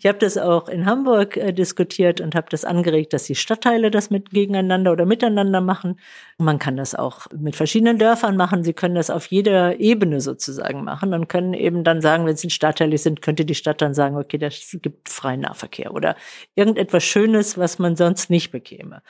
Ich 0.00 0.06
habe 0.06 0.18
das 0.18 0.36
auch 0.36 0.68
in 0.68 0.84
Hamburg 0.84 1.36
äh, 1.36 1.52
diskutiert 1.52 2.20
und 2.20 2.34
habe 2.34 2.48
das 2.50 2.64
angeregt, 2.64 3.12
dass 3.12 3.24
die 3.24 3.36
Stadtteile 3.36 3.92
das 3.92 4.10
mit 4.10 4.30
gegeneinander 4.30 4.90
oder 4.90 5.06
miteinander 5.06 5.60
machen. 5.60 6.00
Man 6.38 6.58
kann 6.58 6.76
das 6.76 6.96
auch 6.96 7.28
mit 7.36 7.54
verschiedenen 7.54 7.98
Dörfern 7.98 8.36
machen. 8.36 8.64
Sie 8.64 8.72
können 8.72 8.96
das 8.96 9.08
auf 9.10 9.26
jeder 9.26 9.78
Ebene 9.78 10.20
sozusagen 10.20 10.82
machen 10.82 11.14
und 11.14 11.28
können 11.28 11.54
eben 11.54 11.84
dann 11.84 12.00
sagen, 12.00 12.26
wenn 12.26 12.34
es 12.34 12.42
in 12.42 12.50
Stadtteile 12.50 12.98
sind, 12.98 13.22
könnte 13.22 13.44
die 13.44 13.54
Stadt 13.54 13.80
dann 13.80 13.94
sagen, 13.94 14.16
okay, 14.16 14.38
das 14.38 14.76
gibt 14.82 15.08
freien 15.08 15.42
Nahverkehr 15.42 15.94
oder 15.94 16.16
irgendetwas 16.56 17.04
Schönes, 17.04 17.56
was 17.56 17.78
man 17.78 17.94
sonst 17.94 18.28
nicht 18.28 18.50
bekäme. 18.50 19.02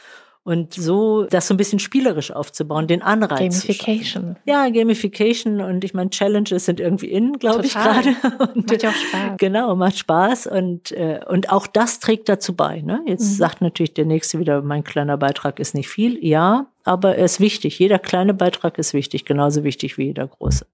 Und 0.46 0.74
so 0.74 1.24
das 1.24 1.48
so 1.48 1.54
ein 1.54 1.56
bisschen 1.56 1.80
spielerisch 1.80 2.30
aufzubauen, 2.30 2.86
den 2.86 3.02
Anreiz. 3.02 3.66
Gamification. 3.66 4.36
Ja, 4.44 4.68
Gamification 4.68 5.60
und 5.60 5.82
ich 5.82 5.92
meine, 5.92 6.10
Challenges 6.10 6.66
sind 6.66 6.78
irgendwie 6.78 7.10
in, 7.10 7.32
glaube 7.40 7.66
ich, 7.66 7.72
gerade. 7.72 8.10
Macht 8.54 8.80
ja 8.80 8.90
auch 8.90 8.94
Spaß. 8.94 9.38
Genau, 9.38 9.74
macht 9.74 9.98
Spaß 9.98 10.46
und, 10.46 10.92
äh, 10.92 11.18
und 11.28 11.50
auch 11.50 11.66
das 11.66 11.98
trägt 11.98 12.28
dazu 12.28 12.54
bei. 12.54 12.80
Ne? 12.80 13.02
Jetzt 13.06 13.28
mhm. 13.28 13.34
sagt 13.34 13.60
natürlich 13.60 13.94
der 13.94 14.04
Nächste 14.04 14.38
wieder, 14.38 14.62
mein 14.62 14.84
kleiner 14.84 15.16
Beitrag 15.16 15.58
ist 15.58 15.74
nicht 15.74 15.88
viel. 15.88 16.24
Ja, 16.24 16.66
aber 16.84 17.16
er 17.16 17.24
ist 17.24 17.40
wichtig. 17.40 17.80
Jeder 17.80 17.98
kleine 17.98 18.32
Beitrag 18.32 18.78
ist 18.78 18.94
wichtig, 18.94 19.24
genauso 19.24 19.64
wichtig 19.64 19.98
wie 19.98 20.04
jeder 20.04 20.28
große. 20.28 20.64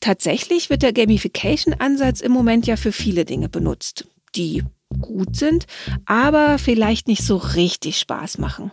Tatsächlich 0.00 0.70
wird 0.70 0.80
der 0.80 0.94
Gamification-Ansatz 0.94 2.22
im 2.22 2.32
Moment 2.32 2.66
ja 2.66 2.76
für 2.76 2.92
viele 2.92 3.26
Dinge 3.26 3.50
benutzt, 3.50 4.06
die 4.34 4.64
gut 5.00 5.36
sind, 5.36 5.66
aber 6.06 6.58
vielleicht 6.58 7.08
nicht 7.08 7.22
so 7.22 7.36
richtig 7.36 7.98
Spaß 7.98 8.38
machen. 8.38 8.70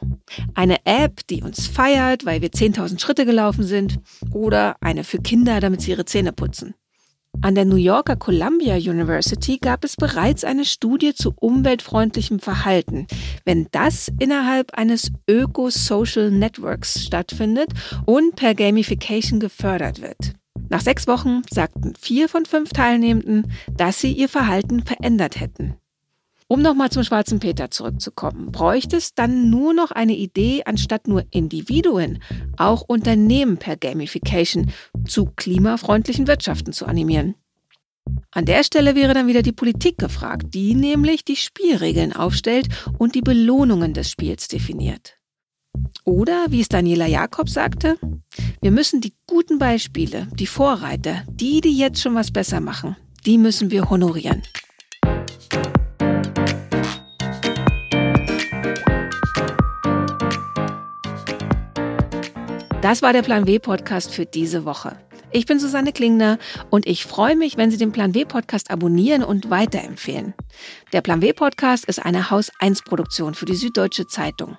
Eine 0.53 0.77
App, 0.85 1.27
die 1.27 1.43
uns 1.43 1.67
feiert, 1.67 2.25
weil 2.25 2.41
wir 2.41 2.49
10.000 2.49 2.99
Schritte 2.99 3.25
gelaufen 3.25 3.63
sind, 3.63 3.99
oder 4.31 4.75
eine 4.81 5.03
für 5.03 5.19
Kinder, 5.19 5.59
damit 5.59 5.81
sie 5.81 5.91
ihre 5.91 6.05
Zähne 6.05 6.31
putzen. 6.31 6.73
An 7.41 7.53
der 7.53 7.65
New 7.65 7.75
Yorker 7.75 8.15
Columbia 8.15 8.75
University 8.75 9.57
gab 9.57 9.83
es 9.83 9.97
bereits 9.97 10.43
eine 10.43 10.65
Studie 10.65 11.13
zu 11.13 11.33
umweltfreundlichem 11.35 12.39
Verhalten, 12.39 13.07
wenn 13.43 13.67
das 13.71 14.09
innerhalb 14.19 14.73
eines 14.73 15.11
Öko-Social 15.29 16.31
Networks 16.31 17.03
stattfindet 17.03 17.69
und 18.05 18.35
per 18.35 18.55
Gamification 18.55 19.39
gefördert 19.39 20.01
wird. 20.01 20.33
Nach 20.69 20.81
sechs 20.81 21.07
Wochen 21.07 21.41
sagten 21.51 21.93
vier 21.99 22.29
von 22.29 22.45
fünf 22.45 22.71
Teilnehmenden, 22.71 23.51
dass 23.75 23.99
sie 23.99 24.11
ihr 24.11 24.29
Verhalten 24.29 24.83
verändert 24.83 25.39
hätten. 25.39 25.75
Um 26.47 26.61
nochmal 26.61 26.91
zum 26.91 27.03
Schwarzen 27.03 27.39
Peter 27.39 27.71
zurückzukommen, 27.71 28.51
bräuchte 28.51 28.97
es 28.97 29.15
dann 29.15 29.49
nur 29.49 29.73
noch 29.73 29.89
eine 29.89 30.15
Idee, 30.15 30.61
anstatt 30.65 31.07
nur 31.07 31.25
Individuen, 31.31 32.21
auch 32.55 32.83
Unternehmen 32.83 33.57
per 33.57 33.77
Gamification 33.77 34.71
zu 35.07 35.25
klimafreundlichen 35.35 36.27
Wirtschaften 36.27 36.71
zu 36.71 36.85
animieren. 36.85 37.33
An 38.29 38.45
der 38.45 38.63
Stelle 38.63 38.93
wäre 38.93 39.15
dann 39.15 39.25
wieder 39.25 39.41
die 39.41 39.53
Politik 39.53 39.97
gefragt, 39.97 40.53
die 40.53 40.75
nämlich 40.75 41.25
die 41.25 41.35
Spielregeln 41.35 42.13
aufstellt 42.13 42.67
und 42.99 43.15
die 43.15 43.21
Belohnungen 43.21 43.95
des 43.95 44.11
Spiels 44.11 44.47
definiert. 44.47 45.17
Oder, 46.03 46.45
wie 46.49 46.61
es 46.61 46.69
Daniela 46.69 47.07
Jakob 47.07 47.49
sagte, 47.49 47.97
wir 48.61 48.71
müssen 48.71 49.01
die 49.01 49.13
guten 49.25 49.57
Beispiele, 49.57 50.27
die 50.35 50.47
Vorreiter, 50.47 51.23
die, 51.27 51.61
die 51.61 51.75
jetzt 51.75 52.01
schon 52.01 52.13
was 52.13 52.31
besser 52.31 52.61
machen, 52.61 52.95
die 53.25 53.39
müssen 53.39 53.71
wir 53.71 53.89
honorieren. 53.89 54.43
Das 62.85 63.01
war 63.01 63.13
der 63.13 63.23
Plan 63.23 63.47
W 63.47 63.57
Podcast 63.57 64.13
für 64.13 64.27
diese 64.27 64.63
Woche. 64.63 64.95
Ich 65.31 65.47
bin 65.47 65.57
Susanne 65.59 65.91
Klingner 65.91 66.37
und 66.69 66.85
ich 66.85 67.03
freue 67.03 67.35
mich, 67.35 67.57
wenn 67.57 67.71
Sie 67.71 67.77
den 67.77 67.91
Plan 67.91 68.13
W 68.13 68.25
Podcast 68.25 68.69
abonnieren 68.69 69.23
und 69.23 69.49
weiterempfehlen. 69.49 70.35
Der 70.93 71.01
Plan 71.01 71.19
W 71.23 71.33
Podcast 71.33 71.85
ist 71.85 72.05
eine 72.05 72.29
Haus 72.29 72.51
1 72.59 72.83
Produktion 72.83 73.33
für 73.33 73.45
die 73.45 73.55
Süddeutsche 73.55 74.05
Zeitung. 74.05 74.55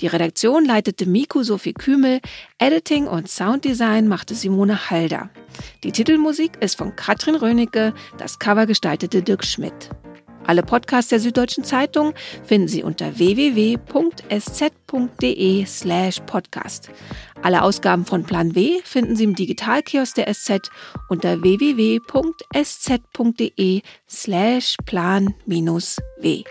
Die 0.00 0.06
Redaktion 0.06 0.64
leitete 0.64 1.04
Miku 1.04 1.42
Sophie 1.42 1.72
Kümel, 1.72 2.20
Editing 2.58 3.08
und 3.08 3.28
Sounddesign 3.28 4.06
machte 4.06 4.36
Simone 4.36 4.88
Halder. 4.90 5.30
Die 5.82 5.90
Titelmusik 5.90 6.52
ist 6.60 6.78
von 6.78 6.94
Katrin 6.94 7.34
Rönecke, 7.34 7.92
das 8.18 8.38
Cover 8.38 8.66
gestaltete 8.66 9.20
Dirk 9.20 9.44
Schmidt. 9.44 9.90
Alle 10.46 10.62
Podcasts 10.62 11.08
der 11.08 11.20
Süddeutschen 11.20 11.64
Zeitung 11.64 12.12
finden 12.44 12.68
Sie 12.68 12.82
unter 12.82 13.18
www.sz.de 13.18 13.64
slash 15.64 16.20
podcast. 16.26 16.90
Alle 17.44 17.62
Ausgaben 17.62 18.06
von 18.06 18.24
Plan 18.24 18.54
W 18.54 18.80
finden 18.84 19.16
Sie 19.16 19.24
im 19.24 19.34
Digitalkiosk 19.34 20.14
der 20.14 20.32
SZ 20.32 20.70
unter 21.10 21.42
www.sz.de 21.42 22.02
slash 24.08 24.76
plan-w. 24.86 26.44